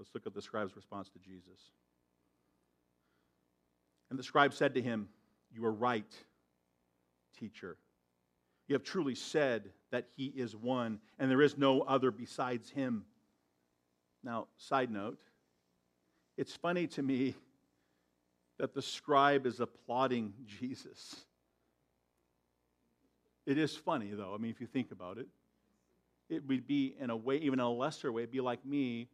Let's 0.00 0.10
look 0.14 0.26
at 0.26 0.34
the 0.34 0.42
scribe's 0.42 0.74
response 0.74 1.10
to 1.10 1.20
Jesus. 1.20 1.70
And 4.10 4.18
the 4.18 4.24
scribe 4.24 4.52
said 4.52 4.74
to 4.74 4.82
him, 4.82 5.08
You 5.52 5.64
are 5.64 5.72
right, 5.72 6.12
teacher. 7.38 7.76
You 8.68 8.74
have 8.74 8.82
truly 8.82 9.14
said 9.14 9.70
that 9.90 10.08
he 10.16 10.26
is 10.26 10.56
one, 10.56 10.98
and 11.18 11.30
there 11.30 11.42
is 11.42 11.56
no 11.56 11.82
other 11.82 12.10
besides 12.10 12.70
him. 12.70 13.04
Now, 14.24 14.48
side 14.56 14.90
note, 14.90 15.18
it's 16.36 16.54
funny 16.54 16.86
to 16.88 17.02
me 17.02 17.34
that 18.58 18.74
the 18.74 18.82
scribe 18.82 19.46
is 19.46 19.60
applauding 19.60 20.32
Jesus. 20.60 21.14
It 23.46 23.58
is 23.58 23.76
funny, 23.76 24.10
though. 24.12 24.34
I 24.34 24.38
mean, 24.38 24.50
if 24.50 24.60
you 24.60 24.66
think 24.66 24.90
about 24.90 25.18
it, 25.18 25.28
it 26.28 26.46
would 26.48 26.66
be, 26.66 26.96
in 26.98 27.10
a 27.10 27.16
way, 27.16 27.36
even 27.36 27.60
in 27.60 27.64
a 27.64 27.70
lesser 27.70 28.10
way, 28.10 28.22
it'd 28.22 28.32
be 28.32 28.40
like 28.40 28.64
me 28.66 29.08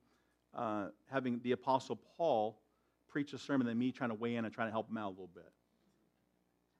uh, 0.55 0.87
having 1.11 1.41
the 1.43 1.53
Apostle 1.53 2.01
Paul 2.17 2.59
preach 3.09 3.35
a 3.35 3.39
sermon 3.39 3.67
than 3.67 3.79
me 3.79 3.93
trying 3.93 4.09
to 4.09 4.15
weigh 4.15 4.37
in 4.37 4.47
and 4.47 4.55
trying 4.55 4.69
to 4.69 4.73
help 4.73 4.89
him 4.89 4.97
out 4.97 5.09
a 5.09 5.11
little 5.11 5.31
bit. 5.35 5.51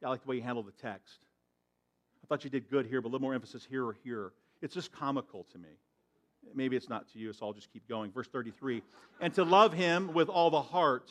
Yeah, 0.01 0.09
I 0.09 0.11
like 0.13 0.23
the 0.23 0.29
way 0.29 0.37
you 0.37 0.43
handle 0.43 0.63
the 0.63 0.73
text. 0.73 1.21
Thought 2.33 2.45
you 2.45 2.49
did 2.51 2.71
good 2.71 2.87
here, 2.87 3.03
but 3.03 3.09
a 3.09 3.11
little 3.11 3.21
more 3.21 3.35
emphasis 3.35 3.67
here 3.69 3.85
or 3.85 3.95
here. 4.03 4.33
It's 4.63 4.73
just 4.73 4.91
comical 4.91 5.45
to 5.53 5.59
me. 5.59 5.69
Maybe 6.55 6.77
it's 6.77 6.89
not 6.89 7.07
to 7.13 7.19
you, 7.19 7.31
so 7.35 7.45
I'll 7.45 7.53
just 7.53 7.71
keep 7.71 7.87
going. 7.87 8.11
Verse 8.11 8.27
33 8.27 8.83
And 9.21 9.35
to 9.35 9.45
love 9.45 9.75
him 9.75 10.15
with 10.15 10.31
all 10.31 10.49
the 10.49 10.63
heart, 10.63 11.11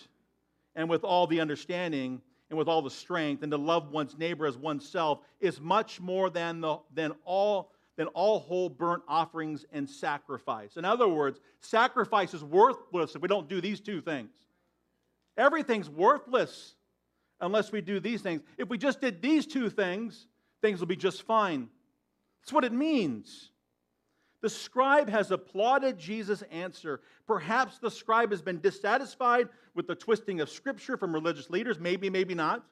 and 0.75 0.89
with 0.89 1.03
all 1.03 1.27
the 1.27 1.39
understanding, 1.39 2.23
and 2.49 2.57
with 2.57 2.67
all 2.67 2.81
the 2.81 2.89
strength, 2.89 3.43
and 3.43 3.51
to 3.51 3.57
love 3.59 3.91
one's 3.91 4.17
neighbor 4.17 4.47
as 4.47 4.57
oneself 4.57 5.19
is 5.39 5.61
much 5.61 5.99
more 6.01 6.31
than, 6.31 6.59
the, 6.59 6.79
than, 6.91 7.11
all, 7.23 7.71
than 7.97 8.07
all 8.07 8.39
whole 8.39 8.67
burnt 8.67 9.03
offerings 9.07 9.63
and 9.71 9.87
sacrifice. 9.87 10.75
In 10.75 10.85
other 10.85 11.07
words, 11.07 11.39
sacrifice 11.59 12.33
is 12.33 12.43
worthless 12.43 13.15
if 13.15 13.21
we 13.21 13.27
don't 13.27 13.47
do 13.47 13.61
these 13.61 13.79
two 13.79 14.01
things. 14.01 14.31
Everything's 15.37 15.87
worthless 15.87 16.73
unless 17.41 17.71
we 17.71 17.79
do 17.79 17.99
these 17.99 18.23
things. 18.23 18.41
If 18.57 18.69
we 18.69 18.79
just 18.79 18.99
did 19.01 19.21
these 19.21 19.45
two 19.45 19.69
things, 19.69 20.25
things 20.61 20.79
will 20.79 20.87
be 20.87 20.95
just 20.95 21.23
fine. 21.23 21.69
That's 22.41 22.53
what 22.53 22.65
it 22.65 22.73
means. 22.73 23.51
The 24.41 24.49
scribe 24.49 25.09
has 25.09 25.31
applauded 25.31 25.99
Jesus' 25.99 26.41
answer. 26.51 27.01
Perhaps 27.27 27.77
the 27.77 27.91
scribe 27.91 28.31
has 28.31 28.41
been 28.41 28.59
dissatisfied 28.59 29.49
with 29.75 29.87
the 29.87 29.95
twisting 29.95 30.41
of 30.41 30.49
scripture 30.49 30.97
from 30.97 31.13
religious 31.13 31.49
leaders, 31.49 31.79
maybe, 31.79 32.09
maybe 32.09 32.33
not. 32.33 32.63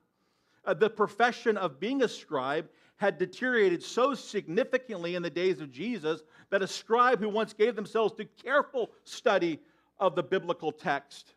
Uh, 0.66 0.74
the 0.74 0.90
profession 0.90 1.58
of 1.58 1.80
being 1.80 2.02
a 2.02 2.08
scribe 2.08 2.68
had 2.98 3.18
deteriorated 3.18 3.82
so 3.82 4.14
significantly 4.14 5.16
in 5.16 5.22
the 5.22 5.30
days 5.30 5.62
of 5.62 5.72
Jesus 5.72 6.22
that 6.50 6.62
a 6.62 6.68
scribe 6.68 7.20
who 7.20 7.30
once 7.30 7.54
gave 7.54 7.76
themselves 7.76 8.14
to 8.16 8.26
careful 8.26 8.90
study 9.06 9.60
of 10.00 10.16
the 10.16 10.24
biblical 10.24 10.72
text 10.72 11.36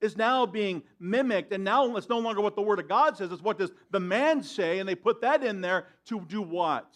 is 0.00 0.16
now 0.16 0.44
being 0.44 0.82
mimicked, 1.00 1.52
and 1.52 1.64
now 1.64 1.96
it's 1.96 2.08
no 2.08 2.18
longer 2.18 2.40
what 2.40 2.54
the 2.54 2.62
Word 2.62 2.78
of 2.78 2.88
God 2.88 3.16
says, 3.16 3.32
it's 3.32 3.42
what 3.42 3.58
does 3.58 3.72
the 3.90 4.00
man 4.00 4.42
say, 4.42 4.78
and 4.78 4.88
they 4.88 4.94
put 4.94 5.22
that 5.22 5.42
in 5.42 5.60
there 5.60 5.86
to 6.06 6.20
do 6.20 6.42
what? 6.42 6.86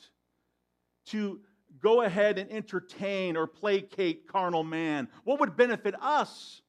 To 1.06 1.40
go 1.80 2.02
ahead 2.02 2.38
and 2.38 2.50
entertain 2.50 3.36
or 3.36 3.46
placate 3.46 4.28
carnal 4.28 4.64
man. 4.64 5.08
What 5.24 5.40
would 5.40 5.56
benefit 5.56 5.94
us? 6.00 6.60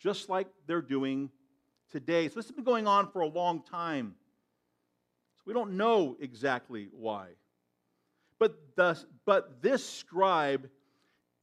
Just 0.00 0.28
like 0.28 0.48
they're 0.66 0.82
doing 0.82 1.30
today. 1.90 2.28
So 2.28 2.34
this 2.36 2.46
has 2.46 2.54
been 2.54 2.64
going 2.64 2.86
on 2.86 3.10
for 3.10 3.20
a 3.20 3.28
long 3.28 3.62
time. 3.62 4.14
So 5.36 5.42
we 5.46 5.54
don't 5.54 5.76
know 5.76 6.16
exactly 6.20 6.88
why. 6.92 7.28
But, 8.38 8.56
the, 8.76 8.98
but 9.24 9.62
this 9.62 9.88
scribe 9.88 10.68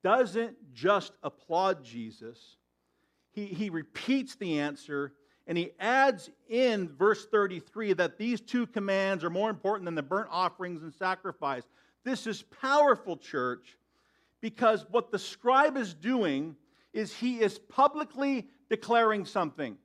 doesn't 0.03 0.55
just 0.73 1.13
applaud 1.23 1.83
Jesus, 1.83 2.56
he, 3.37 3.45
he 3.45 3.69
repeats 3.69 4.35
the 4.35 4.59
answer 4.59 5.13
and 5.45 5.55
he 5.55 5.69
adds 5.79 6.31
in 6.49 6.89
verse 6.89 7.27
33 7.27 7.93
that 7.93 8.17
these 8.17 8.41
two 8.41 8.65
commands 8.65 9.23
are 9.23 9.29
more 9.29 9.51
important 9.51 9.85
than 9.85 9.93
the 9.93 10.01
burnt 10.01 10.29
offerings 10.31 10.81
and 10.81 10.91
sacrifice. 10.91 11.61
This 12.03 12.25
is 12.25 12.41
powerful, 12.41 13.15
church, 13.15 13.77
because 14.41 14.87
what 14.89 15.11
the 15.11 15.19
scribe 15.19 15.77
is 15.77 15.93
doing 15.93 16.55
is 16.93 17.13
he 17.13 17.39
is 17.39 17.59
publicly 17.59 18.47
declaring 18.71 19.23
something. 19.23 19.77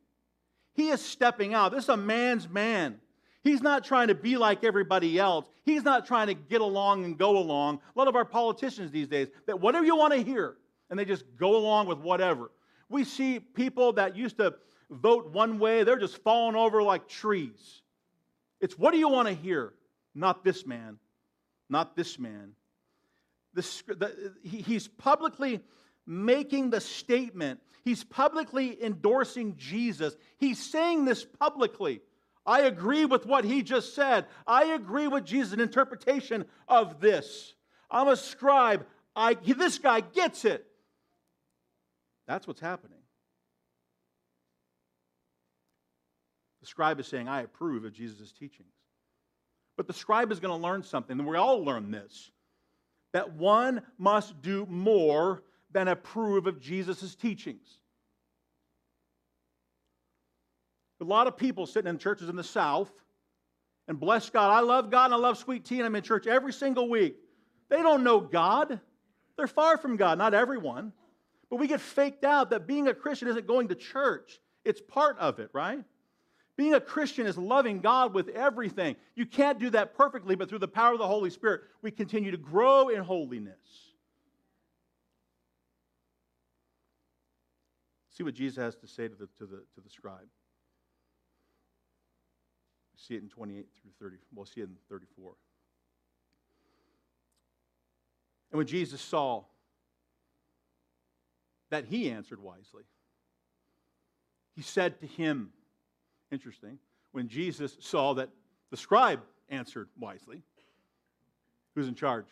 He 0.73 0.89
is 0.89 1.03
stepping 1.03 1.53
out. 1.53 1.73
This 1.73 1.85
is 1.85 1.91
a 1.91 1.97
man's 1.97 2.49
man. 2.49 3.01
He's 3.45 3.61
not 3.61 3.85
trying 3.85 4.09
to 4.09 4.15
be 4.15 4.39
like 4.39 4.65
everybody 4.65 5.19
else. 5.19 5.47
He's 5.63 5.85
not 5.85 6.07
trying 6.07 6.29
to 6.29 6.35
get 6.35 6.63
along 6.63 7.05
and 7.05 7.19
go 7.19 7.37
along. 7.37 7.81
A 7.95 7.99
lot 7.99 8.09
of 8.09 8.17
our 8.17 8.25
politicians 8.25 8.91
these 8.91 9.09
days, 9.09 9.29
that 9.47 9.61
whatever 9.61 9.85
you 9.85 9.97
want 9.97 10.15
to 10.15 10.23
hear, 10.23 10.57
and 10.89 10.99
they 10.99 11.05
just 11.05 11.25
go 11.37 11.55
along 11.57 11.87
with 11.87 11.99
whatever. 11.99 12.51
We 12.93 13.05
see 13.05 13.41
people 13.41 13.95
that 13.95 14.17
used 14.17 14.37
to 14.37 14.55
vote 14.91 15.33
one 15.33 15.59
way, 15.59 15.83
they're 15.83 15.99
just 15.99 16.19
falling 16.19 16.55
over 16.55 16.83
like 16.83 17.09
trees. 17.09 17.83
It's 18.61 18.79
what 18.79 18.93
do 18.93 18.99
you 18.99 19.09
want 19.09 19.29
to 19.29 19.35
hear? 19.35 19.73
Not 20.15 20.45
this 20.45 20.67
man. 20.67 20.99
Not 21.69 21.97
this 21.97 22.19
man. 22.19 22.53
This, 23.55 23.83
the, 23.87 24.35
he, 24.43 24.59
he's 24.61 24.89
publicly 24.89 25.61
making 26.07 26.71
the 26.71 26.81
statement. 26.81 27.61
He's 27.83 28.05
publicly 28.05 28.83
endorsing 28.85 29.57
Jesus. 29.57 30.15
He's 30.39 30.59
saying 30.59 31.07
this 31.07 31.25
publicly. 31.25 32.03
I 32.45 32.63
agree 32.63 33.05
with 33.05 33.25
what 33.25 33.45
he 33.45 33.63
just 33.63 33.95
said. 33.95 34.27
I 34.47 34.65
agree 34.75 35.09
with 35.09 35.25
Jesus' 35.25 35.59
interpretation 35.59 36.45
of 36.69 37.01
this. 37.01 37.55
I'm 37.91 38.09
a 38.09 38.17
scribe. 38.17 38.87
I, 39.17 39.35
this 39.35 39.79
guy 39.79 40.01
gets 40.01 40.45
it. 40.45 40.67
That's 42.27 42.47
what's 42.47 42.61
happening. 42.61 42.99
The 46.61 46.67
scribe 46.67 47.01
is 47.01 47.07
saying, 47.07 47.29
I 47.29 47.43
approve 47.43 47.85
of 47.85 47.93
Jesus' 47.93 48.33
teachings. 48.33 48.73
But 49.77 49.87
the 49.87 49.93
scribe 49.93 50.31
is 50.31 50.39
going 50.39 50.57
to 50.57 50.63
learn 50.63 50.83
something, 50.83 51.19
and 51.19 51.29
we 51.29 51.37
all 51.37 51.65
learn 51.65 51.91
this 51.91 52.31
that 53.13 53.35
one 53.35 53.83
must 53.99 54.41
do 54.41 54.65
more 54.71 55.43
than 55.71 55.89
approve 55.89 56.47
of 56.47 56.61
Jesus' 56.61 57.15
teachings. 57.15 57.79
A 61.01 61.05
lot 61.05 61.27
of 61.27 61.37
people 61.37 61.67
sitting 61.67 61.91
in 61.91 61.99
churches 61.99 62.29
in 62.29 62.37
the 62.37 62.45
South, 62.45 62.91
and 63.89 63.99
bless 63.99 64.31
God, 64.31 64.51
I 64.51 64.61
love 64.61 64.91
God 64.91 65.07
and 65.07 65.15
I 65.15 65.17
love 65.17 65.37
sweet 65.37 65.65
tea, 65.65 65.79
and 65.79 65.87
I'm 65.87 65.97
in 65.97 66.03
church 66.03 66.27
every 66.27 66.53
single 66.53 66.89
week. 66.89 67.17
They 67.69 67.83
don't 67.83 68.05
know 68.05 68.21
God. 68.21 68.81
They're 69.37 69.49
far 69.49 69.77
from 69.77 69.97
God, 69.97 70.17
not 70.17 70.33
everyone. 70.33 70.93
But 71.53 71.61
we 71.61 71.67
get 71.69 71.83
faked 71.83 72.25
out 72.25 72.49
that 72.49 72.67
being 72.67 72.89
a 72.89 72.95
Christian 72.95 73.29
isn't 73.29 73.47
going 73.47 73.69
to 73.69 73.75
church. 73.75 74.41
It's 74.65 74.81
part 74.81 75.19
of 75.19 75.39
it, 75.39 75.51
right? 75.53 75.85
Being 76.57 76.73
a 76.73 76.81
Christian 76.81 77.27
is 77.27 77.37
loving 77.37 77.81
God 77.81 78.15
with 78.15 78.31
everything. 78.31 78.97
You 79.17 79.27
can't 79.27 79.59
do 79.59 79.69
that 79.69 79.95
perfectly, 79.95 80.35
but 80.35 80.49
through 80.49 80.61
the 80.61 80.67
power 80.67 80.95
of 80.95 80.99
the 80.99 81.07
Holy 81.07 81.29
Spirit, 81.29 81.61
we 81.83 81.91
continue 81.91 82.31
to 82.31 82.39
grow 82.39 82.89
in 82.89 83.03
holiness. 83.03 83.53
See 88.17 88.23
what 88.23 88.33
Jesus 88.33 88.57
has 88.57 88.75
to 88.77 88.87
say 88.87 89.09
to 89.09 89.15
the, 89.15 89.27
to 89.37 89.45
the, 89.45 89.63
to 89.75 89.81
the 89.85 89.91
scribe. 89.91 90.29
See 92.97 93.15
it 93.15 93.23
in 93.23 93.29
28 93.29 93.67
through 93.83 94.09
30. 94.09 94.17
We'll 94.35 94.47
see 94.47 94.63
it 94.63 94.71
in 94.71 94.77
34. 94.89 95.35
And 98.53 98.57
when 98.57 98.67
Jesus 98.67 99.03
saw 99.03 99.45
that 101.73 101.87
he 101.87 102.11
answered 102.11 102.39
wisely, 102.39 102.85
he 104.55 104.61
said 104.61 105.01
to 105.01 105.07
him, 105.07 105.51
Interesting. 106.31 106.79
When 107.13 107.29
Jesus 107.29 107.77
saw 107.81 108.13
that 108.15 108.29
the 108.71 108.77
scribe 108.77 109.21
answered 109.49 109.89
wisely, 109.99 110.43
who's 111.75 111.89
in 111.89 111.95
charge? 111.95 112.27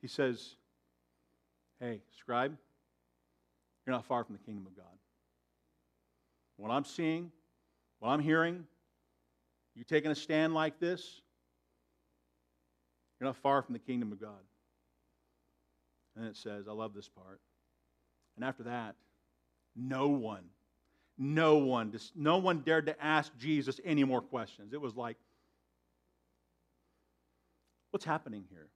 He 0.00 0.08
says, 0.08 0.56
Hey, 1.80 2.00
scribe, 2.18 2.56
you're 3.86 3.94
not 3.94 4.06
far 4.06 4.24
from 4.24 4.36
the 4.36 4.42
kingdom 4.42 4.66
of 4.66 4.74
God. 4.74 4.86
What 6.56 6.70
I'm 6.70 6.84
seeing, 6.86 7.30
what 7.98 8.08
I'm 8.08 8.20
hearing, 8.20 8.64
you 9.74 9.84
taking 9.84 10.10
a 10.10 10.14
stand 10.14 10.54
like 10.54 10.80
this, 10.80 11.20
you're 13.18 13.28
not 13.28 13.36
far 13.36 13.60
from 13.60 13.74
the 13.74 13.78
kingdom 13.78 14.12
of 14.12 14.20
God. 14.20 14.40
And 16.16 16.26
it 16.26 16.36
says, 16.36 16.66
I 16.68 16.72
love 16.72 16.94
this 16.94 17.08
part. 17.08 17.40
And 18.36 18.44
after 18.44 18.64
that, 18.64 18.96
no 19.76 20.08
one, 20.08 20.44
no 21.18 21.58
one, 21.58 21.92
no 22.14 22.38
one 22.38 22.60
dared 22.60 22.86
to 22.86 23.04
ask 23.04 23.32
Jesus 23.38 23.80
any 23.84 24.04
more 24.04 24.20
questions. 24.20 24.72
It 24.72 24.80
was 24.80 24.96
like, 24.96 25.16
what's 27.90 28.04
happening 28.04 28.44
here? 28.50 28.68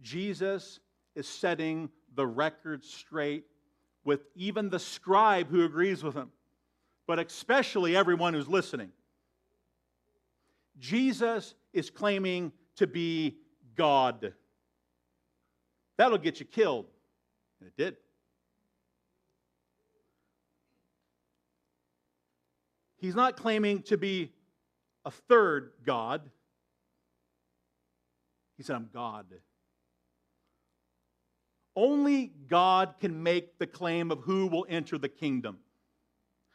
Jesus 0.00 0.80
is 1.14 1.26
setting 1.26 1.90
the 2.14 2.26
record 2.26 2.84
straight 2.84 3.44
with 4.04 4.20
even 4.34 4.70
the 4.70 4.78
scribe 4.78 5.48
who 5.48 5.64
agrees 5.64 6.02
with 6.02 6.14
him, 6.14 6.30
but 7.06 7.18
especially 7.18 7.96
everyone 7.96 8.34
who's 8.34 8.48
listening. 8.48 8.90
Jesus 10.78 11.54
is 11.72 11.90
claiming 11.90 12.52
to 12.76 12.86
be 12.86 13.38
God. 13.74 14.32
That'll 15.98 16.16
get 16.16 16.40
you 16.40 16.46
killed. 16.46 16.86
And 17.60 17.68
it 17.68 17.76
did. 17.76 17.96
He's 22.96 23.14
not 23.14 23.36
claiming 23.36 23.82
to 23.82 23.98
be 23.98 24.32
a 25.04 25.10
third 25.10 25.72
God. 25.84 26.22
He 28.56 28.62
said, 28.62 28.76
I'm 28.76 28.88
God. 28.92 29.26
Only 31.76 32.32
God 32.48 32.94
can 33.00 33.22
make 33.22 33.58
the 33.58 33.66
claim 33.66 34.10
of 34.10 34.20
who 34.20 34.46
will 34.48 34.66
enter 34.68 34.98
the 34.98 35.08
kingdom. 35.08 35.58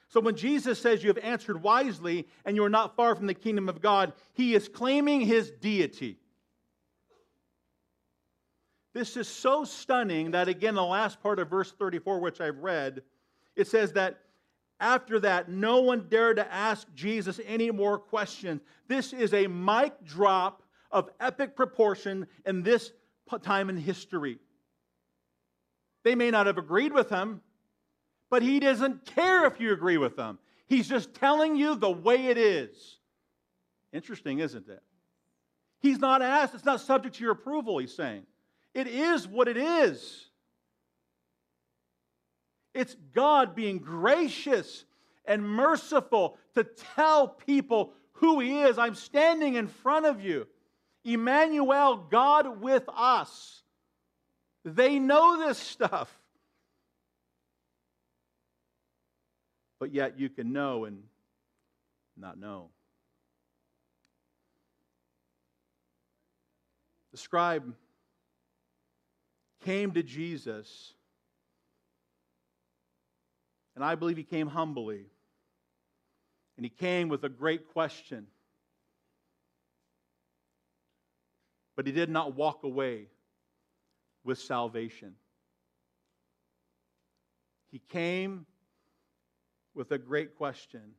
So 0.09 0.19
when 0.19 0.35
Jesus 0.35 0.79
says 0.79 1.01
you 1.01 1.07
have 1.07 1.17
answered 1.23 1.63
wisely 1.63 2.27
and 2.45 2.57
you 2.57 2.63
are 2.65 2.69
not 2.69 2.95
far 2.95 3.15
from 3.15 3.27
the 3.27 3.33
kingdom 3.33 3.69
of 3.69 3.81
God, 3.81 4.13
he 4.33 4.53
is 4.53 4.67
claiming 4.67 5.21
his 5.21 5.49
deity. 5.49 6.19
This 8.93 9.17
is 9.17 9.27
so 9.27 9.63
stunning 9.63 10.31
that, 10.31 10.47
again, 10.47 10.75
the 10.75 10.83
last 10.83 11.21
part 11.21 11.39
of 11.39 11.49
verse 11.49 11.71
34, 11.71 12.19
which 12.19 12.39
I've 12.39 12.59
read, 12.59 13.01
it 13.55 13.67
says 13.67 13.93
that 13.93 14.19
after 14.79 15.19
that, 15.21 15.49
no 15.49 15.81
one 15.81 16.07
dared 16.09 16.37
to 16.37 16.53
ask 16.53 16.87
Jesus 16.93 17.39
any 17.45 17.71
more 17.71 17.97
questions. 17.97 18.61
This 18.87 19.13
is 19.13 19.33
a 19.33 19.47
mic 19.47 20.03
drop 20.03 20.61
of 20.91 21.09
epic 21.19 21.55
proportion 21.55 22.27
in 22.45 22.61
this 22.61 22.91
time 23.41 23.69
in 23.69 23.77
history. 23.77 24.37
They 26.03 26.15
may 26.15 26.29
not 26.31 26.47
have 26.47 26.57
agreed 26.57 26.93
with 26.93 27.09
him, 27.09 27.41
but 28.29 28.41
he 28.41 28.59
doesn't 28.59 29.05
care 29.05 29.45
if 29.45 29.59
you 29.59 29.73
agree 29.73 29.97
with 29.97 30.15
them. 30.15 30.37
He's 30.67 30.87
just 30.87 31.13
telling 31.13 31.55
you 31.55 31.75
the 31.75 31.89
way 31.89 32.27
it 32.27 32.37
is. 32.37 32.99
Interesting, 33.91 34.39
isn't 34.39 34.67
it? 34.67 34.83
He's 35.79 35.99
not 35.99 36.21
asked, 36.21 36.53
it's 36.55 36.65
not 36.65 36.81
subject 36.81 37.15
to 37.15 37.23
your 37.23 37.33
approval, 37.33 37.77
he's 37.77 37.95
saying. 37.95 38.23
It 38.73 38.87
is 38.87 39.27
what 39.27 39.47
it 39.47 39.57
is. 39.57 40.25
It's 42.73 42.95
God 43.13 43.55
being 43.55 43.77
gracious 43.77 44.85
and 45.25 45.47
merciful 45.47 46.37
to 46.55 46.63
tell 46.95 47.27
people 47.27 47.93
who 48.13 48.39
He 48.39 48.61
is. 48.61 48.77
I'm 48.77 48.95
standing 48.95 49.55
in 49.55 49.67
front 49.67 50.05
of 50.05 50.21
you. 50.21 50.47
Emmanuel, 51.05 51.97
God 52.09 52.61
with 52.61 52.83
us. 52.95 53.61
They 54.65 54.97
know 54.97 55.45
this 55.45 55.57
stuff. 55.57 56.11
But 59.79 59.93
yet 59.93 60.17
you 60.17 60.29
can 60.29 60.53
know 60.53 60.85
and 60.85 61.03
not 62.15 62.39
know. 62.39 62.69
The 67.11 67.17
scribe 67.17 67.75
came 69.63 69.91
to 69.91 70.03
Jesus 70.03 70.93
and 73.75 73.83
I 73.83 73.95
believe 73.95 74.17
he 74.17 74.23
came 74.23 74.47
humbly. 74.47 75.05
And 76.57 76.63
he 76.63 76.69
came 76.69 77.09
with 77.09 77.23
a 77.23 77.29
great 77.29 77.73
question. 77.73 78.27
But 81.75 81.87
he 81.87 81.91
did 81.91 82.09
not 82.09 82.35
walk 82.35 82.63
away 82.63 83.07
with 84.23 84.37
salvation. 84.37 85.15
He 87.71 87.79
came 87.79 88.45
with 89.73 89.91
a 89.91 89.97
great 89.97 90.37
question 90.37 90.93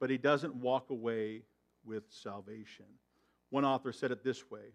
but 0.00 0.10
he 0.10 0.18
doesn't 0.18 0.54
walk 0.54 0.90
away 0.90 1.42
with 1.84 2.04
salvation. 2.08 2.86
One 3.50 3.64
author 3.64 3.92
said 3.92 4.10
it 4.10 4.22
this 4.22 4.50
way 4.50 4.72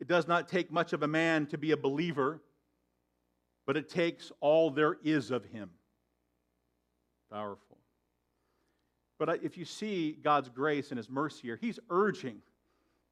It 0.00 0.08
does 0.08 0.26
not 0.26 0.48
take 0.48 0.72
much 0.72 0.92
of 0.92 1.02
a 1.02 1.08
man 1.08 1.46
to 1.46 1.58
be 1.58 1.72
a 1.72 1.76
believer, 1.76 2.40
but 3.66 3.76
it 3.76 3.88
takes 3.88 4.32
all 4.40 4.70
there 4.70 4.96
is 5.04 5.30
of 5.30 5.44
him. 5.44 5.70
Powerful. 7.30 7.78
But 9.18 9.44
if 9.44 9.58
you 9.58 9.66
see 9.66 10.12
God's 10.12 10.48
grace 10.48 10.90
and 10.90 10.96
his 10.96 11.10
mercy 11.10 11.42
here, 11.42 11.58
he's 11.60 11.78
urging 11.90 12.40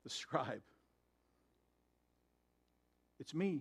the 0.04 0.10
scribe. 0.10 0.62
It's 3.20 3.34
me. 3.34 3.60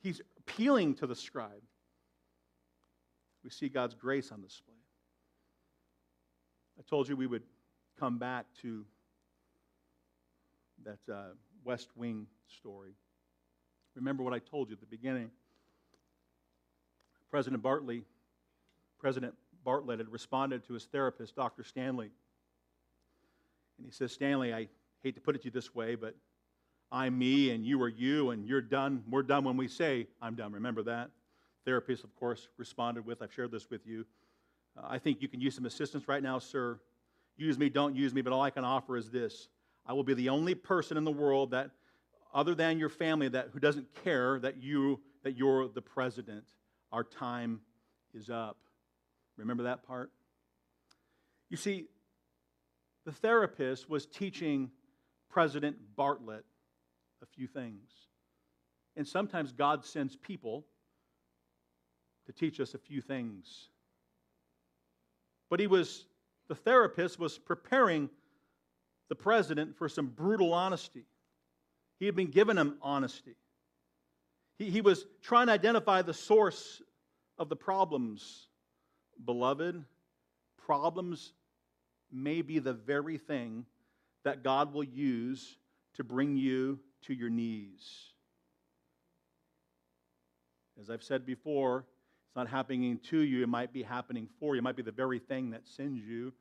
He's 0.00 0.20
appealing 0.38 0.94
to 0.96 1.06
the 1.06 1.16
scribe. 1.16 1.62
We 3.42 3.50
see 3.50 3.68
God's 3.68 3.94
grace 3.94 4.30
on 4.30 4.40
display. 4.40 4.74
I 6.78 6.82
told 6.88 7.08
you 7.08 7.16
we 7.16 7.26
would 7.26 7.42
come 7.98 8.18
back 8.18 8.46
to 8.62 8.84
that 10.84 11.12
uh, 11.12 11.22
West 11.64 11.88
Wing 11.96 12.26
story. 12.46 12.92
Remember 13.94 14.22
what 14.22 14.32
I 14.32 14.38
told 14.38 14.68
you 14.68 14.74
at 14.74 14.80
the 14.80 14.86
beginning. 14.86 15.30
President 17.30 17.62
Bartley, 17.62 18.04
President 18.98 19.34
Bartlet 19.64 19.98
had 19.98 20.08
responded 20.08 20.64
to 20.66 20.74
his 20.74 20.84
therapist, 20.84 21.34
Dr. 21.36 21.64
Stanley. 21.64 22.10
And 23.78 23.86
he 23.86 23.92
says, 23.92 24.12
Stanley, 24.12 24.52
I 24.52 24.68
hate 25.02 25.14
to 25.14 25.20
put 25.20 25.34
it 25.34 25.42
to 25.42 25.46
you 25.46 25.50
this 25.50 25.74
way, 25.74 25.94
but 25.94 26.14
I'm 26.92 27.18
me 27.18 27.50
and 27.50 27.64
you 27.64 27.82
are 27.82 27.88
you, 27.88 28.30
and 28.30 28.46
you're 28.46 28.60
done. 28.60 29.02
We're 29.10 29.22
done 29.22 29.44
when 29.44 29.56
we 29.56 29.68
say, 29.68 30.06
I'm 30.22 30.34
done. 30.34 30.52
Remember 30.52 30.82
that? 30.84 31.10
Therapist, 31.64 32.04
of 32.04 32.14
course, 32.14 32.48
responded 32.56 33.06
with, 33.06 33.22
I've 33.22 33.32
shared 33.32 33.50
this 33.50 33.70
with 33.70 33.86
you. 33.86 34.04
Uh, 34.76 34.86
I 34.88 34.98
think 34.98 35.22
you 35.22 35.28
can 35.28 35.40
use 35.40 35.54
some 35.54 35.66
assistance 35.66 36.06
right 36.08 36.22
now, 36.22 36.38
sir. 36.38 36.78
Use 37.36 37.58
me, 37.58 37.68
don't 37.68 37.96
use 37.96 38.14
me, 38.14 38.22
but 38.22 38.32
all 38.32 38.42
I 38.42 38.50
can 38.50 38.64
offer 38.64 38.96
is 38.96 39.10
this. 39.10 39.48
I 39.86 39.92
will 39.92 40.04
be 40.04 40.14
the 40.14 40.30
only 40.30 40.54
person 40.54 40.96
in 40.96 41.04
the 41.04 41.12
world 41.12 41.50
that, 41.50 41.70
other 42.32 42.54
than 42.54 42.78
your 42.78 42.88
family, 42.88 43.28
that 43.28 43.50
who 43.52 43.60
doesn't 43.60 43.86
care 44.02 44.38
that 44.40 44.62
you 44.62 45.00
that 45.22 45.36
you're 45.36 45.68
the 45.68 45.82
president. 45.82 46.44
Our 46.92 47.02
time 47.02 47.60
is 48.12 48.30
up. 48.30 48.58
Remember 49.36 49.64
that 49.64 49.86
part? 49.86 50.12
You 51.50 51.56
see, 51.56 51.86
the 53.04 53.12
therapist 53.12 53.90
was 53.90 54.06
teaching 54.06 54.70
President 55.28 55.76
Bartlet 55.96 56.42
a 57.22 57.26
few 57.26 57.46
things. 57.46 57.90
And 58.96 59.06
sometimes 59.06 59.52
God 59.52 59.84
sends 59.84 60.14
people 60.14 60.64
to 62.26 62.32
teach 62.32 62.60
us 62.60 62.74
a 62.74 62.78
few 62.78 63.00
things. 63.00 63.68
But 65.50 65.58
he 65.60 65.66
was, 65.66 66.06
the 66.48 66.54
therapist 66.54 67.18
was 67.18 67.38
preparing 67.38 68.08
the 69.08 69.14
president 69.14 69.76
for 69.76 69.88
some 69.88 70.06
brutal 70.06 70.52
honesty. 70.52 71.04
He 71.98 72.06
had 72.06 72.16
been 72.16 72.30
given 72.30 72.58
him 72.58 72.78
honesty. 72.82 73.36
He, 74.58 74.70
he 74.70 74.80
was 74.80 75.06
trying 75.22 75.46
to 75.48 75.52
identify 75.52 76.02
the 76.02 76.14
source 76.14 76.82
of 77.38 77.48
the 77.48 77.56
problems. 77.56 78.48
Beloved, 79.24 79.84
problems 80.64 81.32
may 82.10 82.42
be 82.42 82.58
the 82.58 82.72
very 82.72 83.18
thing 83.18 83.66
that 84.24 84.42
God 84.42 84.72
will 84.72 84.84
use 84.84 85.56
to 85.94 86.04
bring 86.04 86.36
you 86.36 86.78
to 87.02 87.14
your 87.14 87.30
knees. 87.30 88.12
As 90.80 90.90
I've 90.90 91.02
said 91.02 91.24
before, 91.24 91.84
it's 92.26 92.36
not 92.36 92.48
happening 92.48 92.98
to 93.10 93.20
you, 93.20 93.42
it 93.42 93.48
might 93.48 93.72
be 93.72 93.82
happening 93.82 94.28
for 94.40 94.54
you. 94.54 94.60
It 94.60 94.64
might 94.64 94.76
be 94.76 94.82
the 94.82 94.90
very 94.90 95.18
thing 95.18 95.50
that 95.50 95.68
sends 95.68 96.02
you 96.04 96.32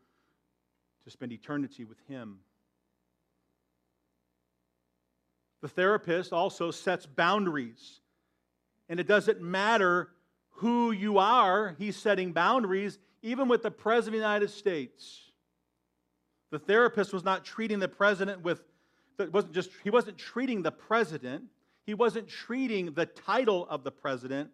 to 1.03 1.11
spend 1.11 1.31
eternity 1.31 1.83
with 1.83 1.99
Him. 2.07 2.39
The 5.63 5.69
therapist 5.69 6.33
also 6.33 6.71
sets 6.71 7.05
boundaries. 7.05 8.01
And 8.89 8.99
it 8.99 9.07
doesn't 9.07 9.41
matter 9.41 10.09
who 10.57 10.91
you 10.91 11.19
are, 11.19 11.73
he's 11.79 11.95
setting 11.95 12.33
boundaries, 12.33 12.99
even 13.21 13.47
with 13.47 13.63
the 13.63 13.71
President 13.71 14.17
of 14.17 14.19
the 14.19 14.27
United 14.27 14.49
States. 14.49 15.31
The 16.51 16.59
therapist 16.59 17.13
was 17.13 17.23
not 17.23 17.45
treating 17.45 17.79
the 17.79 17.87
president 17.87 18.43
with 18.43 18.61
wasn't 19.31 19.53
just 19.53 19.69
he 19.83 19.89
wasn't 19.89 20.17
treating 20.17 20.63
the 20.63 20.71
president, 20.71 21.45
he 21.85 21.93
wasn't 21.93 22.27
treating 22.27 22.93
the 22.93 23.05
title 23.05 23.65
of 23.69 23.85
the 23.85 23.91
president. 23.91 24.49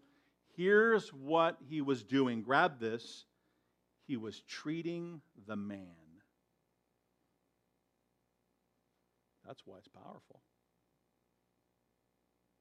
Here's 0.56 1.10
what 1.10 1.58
he 1.68 1.82
was 1.82 2.04
doing. 2.04 2.44
Grab 2.44 2.80
this. 2.80 3.26
He 4.08 4.16
was 4.16 4.42
treating 4.42 5.22
the 5.48 5.56
man. 5.56 5.88
That's 9.46 9.62
why 9.66 9.78
it's 9.80 9.88
powerful. 9.88 10.42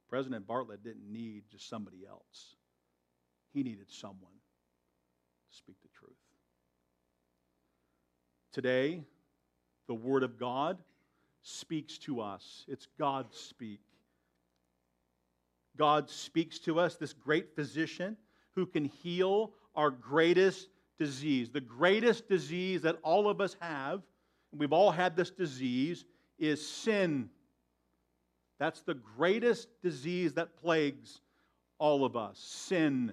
President 0.09 0.47
Bartlet 0.47 0.83
didn't 0.83 1.11
need 1.11 1.45
just 1.51 1.69
somebody 1.69 2.07
else. 2.09 2.57
He 3.53 3.63
needed 3.63 3.87
someone 3.89 4.33
to 5.51 5.57
speak 5.57 5.77
the 5.83 5.89
truth. 5.89 6.17
Today, 8.53 9.03
the 9.87 9.95
Word 9.95 10.23
of 10.23 10.39
God 10.39 10.79
speaks 11.43 11.99
to 11.99 12.21
us. 12.21 12.65
It's 12.69 12.87
God 12.99 13.27
speak. 13.31 13.81
God 15.77 16.11
speaks 16.11 16.59
to 16.61 16.81
us, 16.81 16.97
this 16.97 17.13
great 17.13 17.55
physician 17.55 18.17
who 18.55 18.67
can 18.67 18.85
heal 18.85 19.53
our 19.77 19.91
greatest 19.91 20.69
disease. 20.99 21.51
The 21.51 21.61
greatest 21.61 22.29
disease 22.29 22.83
that 22.83 22.99
all 23.03 23.29
of 23.29 23.41
us 23.41 23.57
have, 23.61 24.03
we've 24.53 24.73
all 24.73 24.91
had 24.91 25.17
this 25.17 25.31
disease, 25.31 26.05
is 26.39 26.67
sin. 26.67 27.31
That's 28.59 28.81
the 28.81 28.95
greatest 28.95 29.69
disease 29.83 30.35
that 30.35 30.57
plagues 30.57 31.21
all 31.79 32.05
of 32.05 32.17
us. 32.17 32.39
Sin. 32.39 33.13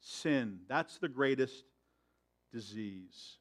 Sin. 0.00 0.60
That's 0.68 0.98
the 0.98 1.08
greatest 1.08 1.64
disease. 2.52 3.38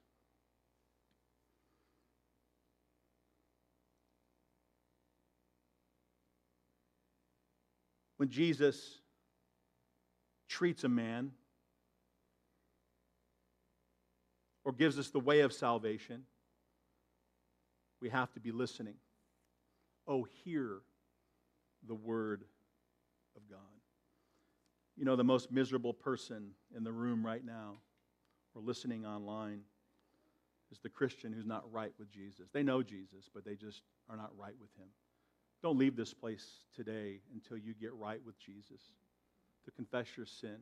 when 8.24 8.30
Jesus 8.30 9.02
treats 10.48 10.86
a 10.86 10.88
man 10.88 11.32
or 14.64 14.72
gives 14.72 14.98
us 14.98 15.10
the 15.10 15.20
way 15.20 15.42
of 15.42 15.52
salvation, 15.52 16.24
we 18.00 18.08
have 18.08 18.32
to 18.32 18.40
be 18.40 18.54
listening. 18.54 18.94
Oh, 20.08 20.26
hear 20.46 20.78
the 21.88 21.96
word 21.96 22.44
of 23.36 23.50
God. 23.50 23.60
You 24.96 25.06
know, 25.06 25.16
the 25.16 25.24
most 25.24 25.52
miserable 25.52 25.94
person 25.94 26.52
in 26.76 26.84
the 26.84 26.92
room 26.92 27.26
right 27.26 27.44
now 27.44 27.78
or 28.56 28.62
listening 28.62 29.06
online 29.06 29.62
is 30.72 30.80
the 30.80 30.90
Christian 30.90 31.34
who's 31.34 31.46
not 31.46 31.72
right 31.72 31.92
with 31.98 32.12
Jesus. 32.12 32.50
They 32.52 32.64
know 32.64 32.84
Jesus, 32.84 33.30
but 33.34 33.46
they 33.46 33.56
just 33.56 33.82
are 34.10 34.18
not 34.18 34.32
right 34.38 34.56
with 34.60 34.70
him. 34.78 34.88
Don't 35.62 35.78
leave 35.78 35.96
this 35.96 36.14
place 36.14 36.46
today 36.76 37.22
until 37.34 37.58
you 37.58 37.74
get 37.74 37.94
right 37.94 38.20
with 38.26 38.38
Jesus, 38.38 38.82
to 39.66 39.72
confess 39.72 40.08
your 40.18 40.26
sin 40.26 40.58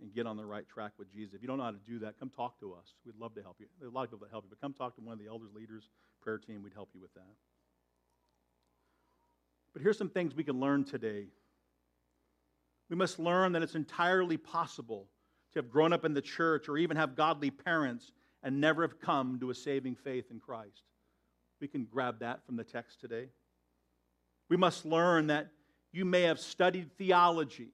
and 0.00 0.12
get 0.14 0.26
on 0.26 0.36
the 0.36 0.44
right 0.44 0.66
track 0.68 0.92
with 0.98 1.12
Jesus. 1.12 1.34
If 1.34 1.42
you 1.42 1.48
don't 1.48 1.58
know 1.58 1.64
how 1.64 1.70
to 1.70 1.80
do 1.86 1.98
that, 2.00 2.18
come 2.18 2.30
talk 2.30 2.58
to 2.60 2.72
us. 2.72 2.94
We'd 3.04 3.16
love 3.16 3.34
to 3.34 3.42
help 3.42 3.56
you. 3.60 3.66
There's 3.78 3.92
a 3.92 3.94
lot 3.94 4.04
of 4.04 4.10
people 4.10 4.26
that 4.26 4.30
help 4.30 4.44
you, 4.44 4.50
but 4.50 4.60
come 4.60 4.72
talk 4.72 4.94
to 4.96 5.00
one 5.00 5.12
of 5.12 5.18
the 5.18 5.26
elders, 5.26 5.50
leaders, 5.54 5.88
prayer 6.20 6.38
team. 6.38 6.62
We'd 6.62 6.74
help 6.74 6.90
you 6.94 7.00
with 7.00 7.14
that. 7.14 7.34
But 9.76 9.82
here's 9.82 9.98
some 9.98 10.08
things 10.08 10.34
we 10.34 10.42
can 10.42 10.58
learn 10.58 10.84
today. 10.84 11.26
We 12.88 12.96
must 12.96 13.18
learn 13.18 13.52
that 13.52 13.62
it's 13.62 13.74
entirely 13.74 14.38
possible 14.38 15.06
to 15.52 15.58
have 15.58 15.68
grown 15.68 15.92
up 15.92 16.06
in 16.06 16.14
the 16.14 16.22
church 16.22 16.66
or 16.70 16.78
even 16.78 16.96
have 16.96 17.14
godly 17.14 17.50
parents 17.50 18.10
and 18.42 18.58
never 18.58 18.80
have 18.80 18.98
come 18.98 19.38
to 19.40 19.50
a 19.50 19.54
saving 19.54 19.96
faith 19.96 20.30
in 20.30 20.40
Christ. 20.40 20.84
We 21.60 21.68
can 21.68 21.84
grab 21.84 22.20
that 22.20 22.46
from 22.46 22.56
the 22.56 22.64
text 22.64 23.02
today. 23.02 23.28
We 24.48 24.56
must 24.56 24.86
learn 24.86 25.26
that 25.26 25.48
you 25.92 26.06
may 26.06 26.22
have 26.22 26.40
studied 26.40 26.90
theology, 26.96 27.68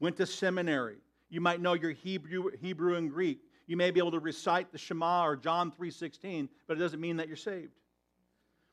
went 0.00 0.18
to 0.18 0.26
seminary. 0.26 0.98
You 1.30 1.40
might 1.40 1.62
know 1.62 1.72
your 1.72 1.92
Hebrew, 1.92 2.50
Hebrew 2.60 2.96
and 2.96 3.10
Greek. 3.10 3.38
You 3.66 3.78
may 3.78 3.90
be 3.90 3.98
able 3.98 4.10
to 4.10 4.20
recite 4.20 4.72
the 4.72 4.78
Shema 4.78 5.24
or 5.24 5.36
John 5.36 5.72
3:16, 5.72 6.50
but 6.66 6.76
it 6.76 6.80
doesn't 6.80 7.00
mean 7.00 7.16
that 7.16 7.28
you're 7.28 7.36
saved. 7.38 7.72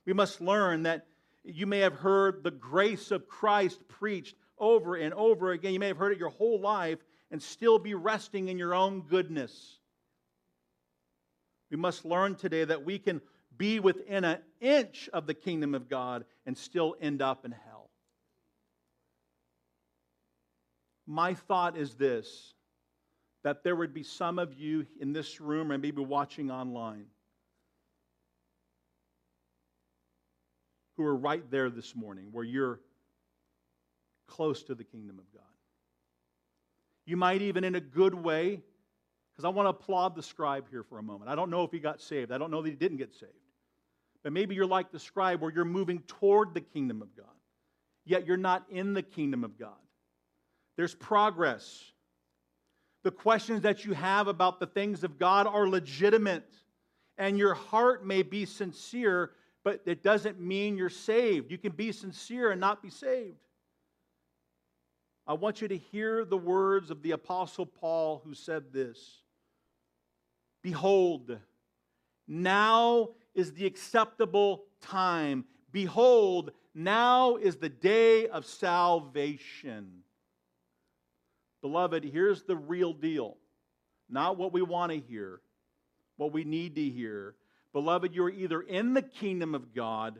We 0.05 0.11
must 0.11 0.41
learn 0.41 0.83
that 0.83 1.07
you 1.43 1.65
may 1.65 1.79
have 1.79 1.95
heard 1.95 2.43
the 2.43 2.51
grace 2.51 3.11
of 3.11 3.27
Christ 3.27 3.79
preached 3.87 4.35
over 4.57 4.95
and 4.95 5.13
over 5.13 5.51
again. 5.51 5.73
You 5.73 5.79
may 5.79 5.87
have 5.87 5.97
heard 5.97 6.13
it 6.13 6.19
your 6.19 6.29
whole 6.29 6.59
life 6.59 6.99
and 7.31 7.41
still 7.41 7.79
be 7.79 7.93
resting 7.93 8.49
in 8.49 8.57
your 8.57 8.75
own 8.75 9.01
goodness. 9.01 9.79
We 11.71 11.77
must 11.77 12.05
learn 12.05 12.35
today 12.35 12.65
that 12.65 12.85
we 12.85 12.99
can 12.99 13.21
be 13.57 13.79
within 13.79 14.23
an 14.23 14.39
inch 14.59 15.09
of 15.13 15.25
the 15.25 15.33
kingdom 15.33 15.73
of 15.73 15.89
God 15.89 16.25
and 16.45 16.57
still 16.57 16.95
end 17.01 17.21
up 17.21 17.45
in 17.45 17.51
hell. 17.51 17.89
My 21.07 21.33
thought 21.33 21.77
is 21.77 21.95
this 21.95 22.53
that 23.43 23.63
there 23.63 23.75
would 23.75 23.93
be 23.93 24.03
some 24.03 24.37
of 24.37 24.53
you 24.53 24.85
in 24.99 25.13
this 25.13 25.41
room 25.41 25.71
and 25.71 25.81
maybe 25.81 26.01
watching 26.03 26.51
online 26.51 27.07
who 31.01 31.07
are 31.07 31.15
right 31.15 31.49
there 31.49 31.69
this 31.69 31.95
morning 31.95 32.27
where 32.31 32.43
you're 32.43 32.79
close 34.27 34.63
to 34.63 34.75
the 34.75 34.83
kingdom 34.83 35.19
of 35.19 35.25
God. 35.33 35.43
You 37.05 37.17
might 37.17 37.41
even 37.41 37.63
in 37.63 37.75
a 37.75 37.81
good 37.81 38.13
way, 38.13 38.61
because 39.31 39.45
I 39.45 39.49
want 39.49 39.65
to 39.65 39.71
applaud 39.71 40.15
the 40.15 40.23
scribe 40.23 40.69
here 40.69 40.83
for 40.83 40.99
a 40.99 41.03
moment. 41.03 41.29
I 41.29 41.35
don't 41.35 41.49
know 41.49 41.63
if 41.63 41.71
he 41.71 41.79
got 41.79 42.01
saved, 42.01 42.31
I 42.31 42.37
don't 42.37 42.51
know 42.51 42.61
that 42.61 42.69
he 42.69 42.75
didn't 42.75 42.97
get 42.97 43.13
saved. 43.13 43.31
But 44.23 44.33
maybe 44.33 44.53
you're 44.53 44.67
like 44.67 44.91
the 44.91 44.99
scribe 44.99 45.41
where 45.41 45.51
you're 45.51 45.65
moving 45.65 46.03
toward 46.07 46.53
the 46.53 46.61
kingdom 46.61 47.01
of 47.01 47.15
God, 47.17 47.25
yet 48.05 48.27
you're 48.27 48.37
not 48.37 48.63
in 48.69 48.93
the 48.93 49.01
kingdom 49.01 49.43
of 49.43 49.57
God. 49.57 49.71
There's 50.77 50.93
progress. 50.93 51.83
The 53.03 53.11
questions 53.11 53.61
that 53.63 53.83
you 53.83 53.93
have 53.93 54.27
about 54.27 54.59
the 54.59 54.67
things 54.67 55.03
of 55.03 55.17
God 55.17 55.47
are 55.47 55.67
legitimate, 55.67 56.47
and 57.17 57.37
your 57.37 57.55
heart 57.55 58.05
may 58.05 58.21
be 58.21 58.45
sincere, 58.45 59.31
but 59.63 59.81
it 59.85 60.03
doesn't 60.03 60.39
mean 60.39 60.77
you're 60.77 60.89
saved. 60.89 61.51
You 61.51 61.57
can 61.57 61.71
be 61.71 61.91
sincere 61.91 62.51
and 62.51 62.59
not 62.59 62.81
be 62.81 62.89
saved. 62.89 63.37
I 65.27 65.33
want 65.33 65.61
you 65.61 65.67
to 65.67 65.77
hear 65.77 66.25
the 66.25 66.37
words 66.37 66.89
of 66.89 67.03
the 67.03 67.11
Apostle 67.11 67.65
Paul 67.65 68.21
who 68.25 68.33
said 68.33 68.73
this 68.73 69.21
Behold, 70.61 71.37
now 72.27 73.09
is 73.33 73.53
the 73.53 73.65
acceptable 73.65 74.63
time. 74.81 75.45
Behold, 75.71 76.51
now 76.73 77.35
is 77.35 77.57
the 77.57 77.69
day 77.69 78.27
of 78.27 78.45
salvation. 78.45 80.03
Beloved, 81.61 82.03
here's 82.03 82.43
the 82.43 82.55
real 82.55 82.93
deal. 82.93 83.37
Not 84.09 84.37
what 84.37 84.51
we 84.51 84.61
want 84.61 84.91
to 84.91 84.99
hear, 84.99 85.41
what 86.17 86.33
we 86.33 86.43
need 86.43 86.75
to 86.75 86.89
hear. 86.89 87.35
Beloved, 87.73 88.13
you're 88.13 88.29
either 88.29 88.61
in 88.61 88.93
the 88.93 89.01
kingdom 89.01 89.55
of 89.55 89.73
God 89.73 90.19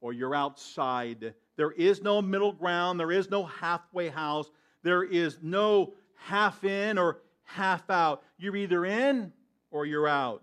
or 0.00 0.12
you're 0.12 0.34
outside. 0.34 1.34
There 1.56 1.72
is 1.72 2.02
no 2.02 2.20
middle 2.20 2.52
ground, 2.52 2.98
there 2.98 3.12
is 3.12 3.30
no 3.30 3.44
halfway 3.44 4.08
house, 4.08 4.50
there 4.82 5.02
is 5.02 5.38
no 5.42 5.94
half 6.16 6.64
in 6.64 6.98
or 6.98 7.18
half 7.44 7.88
out. 7.90 8.22
You're 8.38 8.56
either 8.56 8.84
in 8.84 9.32
or 9.70 9.86
you're 9.86 10.08
out. 10.08 10.42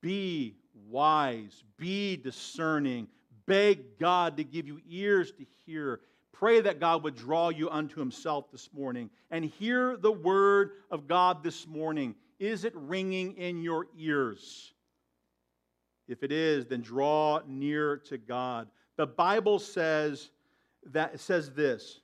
Be 0.00 0.56
wise, 0.88 1.62
be 1.78 2.16
discerning, 2.16 3.08
beg 3.46 3.98
God 3.98 4.36
to 4.36 4.44
give 4.44 4.66
you 4.66 4.80
ears 4.88 5.32
to 5.32 5.46
hear 5.64 6.00
Pray 6.34 6.60
that 6.60 6.80
God 6.80 7.04
would 7.04 7.14
draw 7.14 7.50
you 7.50 7.70
unto 7.70 8.00
Himself 8.00 8.50
this 8.50 8.68
morning 8.74 9.08
and 9.30 9.44
hear 9.44 9.96
the 9.96 10.10
word 10.10 10.72
of 10.90 11.06
God 11.06 11.44
this 11.44 11.66
morning. 11.66 12.16
Is 12.38 12.64
it 12.64 12.72
ringing 12.74 13.36
in 13.36 13.62
your 13.62 13.86
ears? 13.96 14.72
If 16.08 16.22
it 16.22 16.32
is, 16.32 16.66
then 16.66 16.82
draw 16.82 17.40
near 17.46 17.96
to 18.08 18.18
God. 18.18 18.68
The 18.96 19.06
Bible 19.06 19.58
says 19.58 20.30
that 20.92 21.18
says 21.18 21.50
this: 21.52 22.00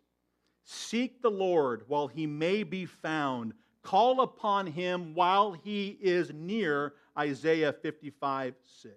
Seek 0.65 1.21
the 1.21 1.31
Lord 1.31 1.85
while 1.87 2.09
he 2.09 2.27
may 2.27 2.63
be 2.63 2.87
found. 2.87 3.53
Call 3.83 4.21
upon 4.21 4.67
him 4.67 5.15
while 5.15 5.53
he 5.53 5.99
is 6.01 6.33
near. 6.33 6.95
Isaiah 7.19 7.73
55, 7.73 8.55
6. 8.65 8.95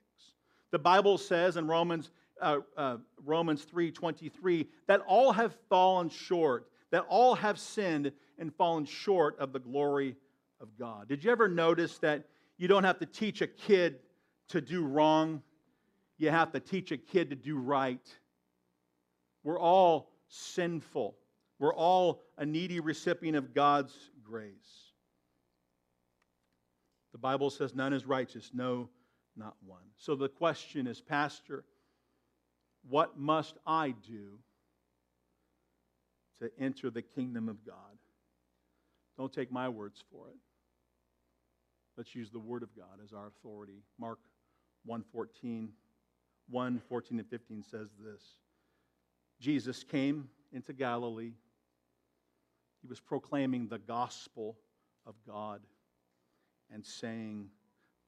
The 0.72 0.80
Bible 0.80 1.18
says 1.18 1.58
in 1.58 1.68
Romans 1.68 2.12
uh, 2.42 2.60
uh, 2.78 2.98
Romans 3.24 3.66
3:23 3.66 4.68
that 4.88 5.02
all 5.08 5.32
have 5.32 5.56
fallen 5.70 6.10
short, 6.10 6.70
that 6.92 7.06
all 7.08 7.36
have 7.36 7.60
sinned 7.60 8.12
and 8.38 8.54
fallen 8.56 8.86
short 8.86 9.38
of 9.40 9.54
the 9.54 9.60
glory 9.60 10.16
of 10.64 10.70
God. 10.80 11.08
Did 11.10 11.24
you 11.24 11.32
ever 11.32 11.48
notice 11.48 12.00
that 12.00 12.24
you 12.58 12.68
don't 12.68 12.86
have 12.86 12.98
to 13.00 13.06
teach 13.06 13.42
a 13.42 13.48
kid 13.48 14.00
to 14.48 14.62
do 14.62 14.84
wrong? 14.84 15.44
You 16.18 16.30
have 16.30 16.52
to 16.54 16.60
teach 16.60 16.92
a 16.92 16.98
kid 16.98 17.30
to 17.30 17.36
do 17.36 17.58
right. 17.58 18.08
We're 19.44 19.60
all 19.60 20.10
sinful. 20.30 21.16
We're 21.60 21.76
all 21.76 22.22
a 22.38 22.46
needy 22.46 22.80
recipient 22.80 23.38
of 23.38 23.54
God's 23.54 23.94
grace. 24.24 24.92
The 27.12 27.20
Bible 27.20 27.50
says 27.50 27.76
none 27.76 27.94
is 27.94 28.06
righteous, 28.06 28.50
no, 28.54 28.90
not 29.36 29.56
one. 29.66 29.84
So 29.98 30.16
the 30.16 30.30
question 30.30 30.88
is, 30.88 31.00
Pastor, 31.02 31.66
what 32.90 33.20
must 33.20 33.56
I 33.68 33.94
do 34.08 34.40
to 36.40 36.50
enter 36.60 36.90
the 36.90 37.02
kingdom 37.02 37.50
of 37.50 37.64
God? 37.66 37.76
Don't 39.18 39.32
take 39.32 39.52
my 39.52 39.70
words 39.70 40.04
for 40.12 40.30
it. 40.30 40.38
Let's 41.98 42.16
use 42.16 42.32
the 42.32 42.40
word 42.40 42.64
of 42.64 42.76
God 42.76 43.00
as 43.04 43.14
our 43.14 43.28
authority. 43.28 43.84
Mark 44.00 44.20
1:14 44.88 45.70
1 46.50 46.80
14 46.80 47.20
and 47.20 47.30
15 47.30 47.64
says 47.64 47.90
this. 48.00 48.22
Jesus 49.40 49.84
came 49.84 50.30
into 50.52 50.74
Galilee. 50.74 51.34
He 52.82 52.88
was 52.88 53.00
proclaiming 53.00 53.68
the 53.68 53.80
gospel 53.80 54.58
of 55.06 55.16
God 55.26 55.62
and 56.70 56.86
saying, 56.86 57.50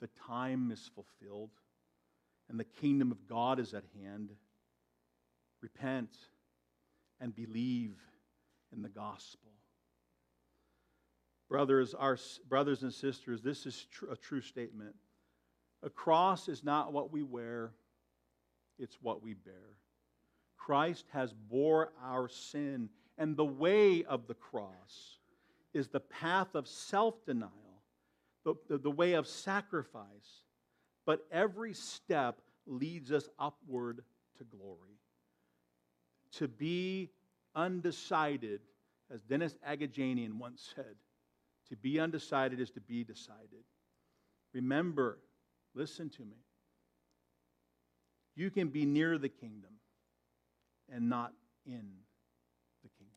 The 0.02 0.10
time 0.28 0.72
is 0.72 0.90
fulfilled 0.94 1.52
and 2.50 2.60
the 2.60 2.66
kingdom 2.66 3.12
of 3.12 3.28
God 3.28 3.60
is 3.60 3.74
at 3.74 3.86
hand 4.02 4.32
repent, 5.66 6.16
and 7.20 7.36
believe 7.36 7.96
in 8.72 8.84
the 8.84 8.90
gospel. 8.90 9.50
Brothers, 11.50 11.94
our 11.94 12.18
brothers 12.50 12.84
and 12.84 12.94
sisters, 12.94 13.42
this 13.42 13.66
is 13.66 13.86
tr- 13.92 14.12
a 14.12 14.18
true 14.18 14.42
statement. 14.42 14.96
A 15.84 15.90
cross 15.90 16.48
is 16.48 16.64
not 16.64 16.92
what 16.92 17.12
we 17.12 17.22
wear, 17.22 17.72
it's 18.80 18.98
what 19.02 19.22
we 19.22 19.34
bear. 19.34 19.78
Christ 20.58 21.06
has 21.14 21.34
bore 21.34 21.92
our 22.04 22.28
sin, 22.28 22.90
and 23.18 23.38
the 23.38 23.46
way 23.46 24.04
of 24.04 24.28
the 24.28 24.34
cross 24.34 25.20
is 25.74 25.90
the 25.90 26.00
path 26.00 26.56
of 26.56 26.68
self-denial, 26.68 27.52
the, 28.44 28.56
the, 28.68 28.78
the 28.80 28.92
way 28.92 29.14
of 29.14 29.28
sacrifice. 29.28 30.44
But 31.06 31.26
every 31.32 31.74
step 31.74 32.42
leads 32.66 33.12
us 33.12 33.30
upward 33.38 34.04
to 34.40 34.44
glory 34.44 34.96
to 36.36 36.48
be 36.48 37.10
undecided, 37.56 38.62
as 39.14 39.22
Dennis 39.22 39.56
Agajanian 39.68 40.34
once 40.34 40.74
said, 40.76 40.96
to 41.70 41.76
be 41.76 42.00
undecided 42.00 42.60
is 42.60 42.72
to 42.72 42.82
be 42.82 43.04
decided. 43.04 43.64
Remember, 44.54 45.20
listen 45.74 46.10
to 46.12 46.22
me. 46.22 46.38
You 48.36 48.50
can 48.50 48.68
be 48.68 48.86
near 48.86 49.18
the 49.18 49.30
kingdom 49.30 49.72
and 50.92 51.10
not 51.10 51.34
in 51.66 51.86
the 52.84 52.90
kingdom. 52.98 53.14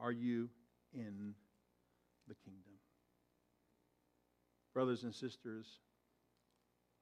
Are 0.00 0.12
you 0.12 0.48
in 0.92 1.34
the 2.28 2.34
kingdom? 2.34 2.72
Brothers 4.74 5.04
and 5.04 5.14
sisters, 5.14 5.66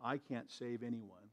I 0.02 0.18
can't 0.18 0.50
save 0.50 0.82
anyone. 0.82 1.30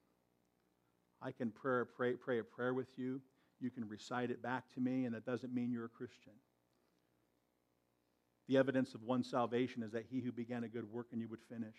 I 1.21 1.31
can 1.31 1.51
pray, 1.51 1.83
pray, 1.95 2.13
pray 2.13 2.39
a 2.39 2.43
prayer 2.43 2.73
with 2.73 2.89
you. 2.97 3.21
You 3.59 3.69
can 3.69 3.87
recite 3.87 4.31
it 4.31 4.41
back 4.41 4.63
to 4.73 4.79
me, 4.79 5.05
and 5.05 5.15
that 5.15 5.25
doesn't 5.25 5.53
mean 5.53 5.71
you're 5.71 5.85
a 5.85 5.89
Christian. 5.89 6.33
The 8.47 8.57
evidence 8.57 8.93
of 8.93 9.01
one 9.03 9.23
salvation 9.23 9.81
is 9.83 9.91
that 9.91 10.05
he 10.09 10.21
who 10.21 10.31
began 10.31 10.63
a 10.63 10.67
good 10.67 10.91
work 10.91 11.07
and 11.11 11.21
you 11.21 11.27
would 11.29 11.41
finish. 11.49 11.75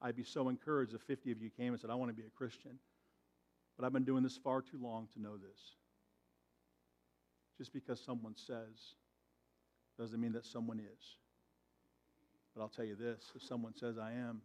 I'd 0.00 0.16
be 0.16 0.24
so 0.24 0.48
encouraged 0.48 0.94
if 0.94 1.02
50 1.02 1.32
of 1.32 1.42
you 1.42 1.50
came 1.50 1.72
and 1.72 1.80
said, 1.80 1.90
I 1.90 1.94
want 1.94 2.10
to 2.10 2.16
be 2.16 2.26
a 2.26 2.30
Christian. 2.30 2.78
But 3.76 3.84
I've 3.84 3.92
been 3.92 4.04
doing 4.04 4.22
this 4.22 4.36
far 4.36 4.62
too 4.62 4.78
long 4.80 5.08
to 5.14 5.20
know 5.20 5.36
this. 5.36 5.58
Just 7.58 7.72
because 7.72 8.00
someone 8.00 8.34
says 8.36 8.94
doesn't 9.98 10.20
mean 10.20 10.32
that 10.32 10.46
someone 10.46 10.80
is. 10.80 11.16
But 12.54 12.62
I'll 12.62 12.68
tell 12.68 12.84
you 12.84 12.96
this 12.96 13.32
if 13.34 13.42
someone 13.42 13.74
says 13.74 13.98
I 13.98 14.12
am, 14.12 14.42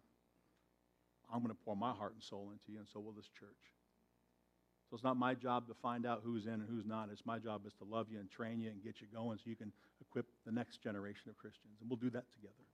I'm 1.31 1.39
going 1.41 1.53
to 1.55 1.61
pour 1.63 1.75
my 1.75 1.91
heart 1.91 2.13
and 2.13 2.23
soul 2.23 2.49
into 2.51 2.71
you, 2.71 2.79
and 2.79 2.87
so 2.91 2.99
will 2.99 3.11
this 3.11 3.29
church. 3.39 3.49
So 4.89 4.95
it's 4.95 5.03
not 5.03 5.17
my 5.17 5.35
job 5.35 5.67
to 5.67 5.75
find 5.75 6.05
out 6.07 6.21
who's 6.23 6.47
in 6.47 6.53
and 6.53 6.67
who's 6.67 6.85
not. 6.85 7.09
It's 7.11 7.25
my 7.25 7.37
job 7.37 7.67
is 7.67 7.73
to 7.75 7.83
love 7.83 8.07
you 8.09 8.19
and 8.19 8.29
train 8.29 8.59
you 8.59 8.69
and 8.71 8.83
get 8.83 9.01
you 9.01 9.07
going 9.13 9.37
so 9.37 9.43
you 9.45 9.55
can 9.55 9.71
equip 10.01 10.25
the 10.49 10.55
next 10.55 10.81
generation 10.81 11.29
of 11.29 11.37
Christians. 11.37 11.77
And 11.79 11.89
we'll 11.89 12.01
do 12.01 12.09
that 12.09 12.25
together. 12.33 12.65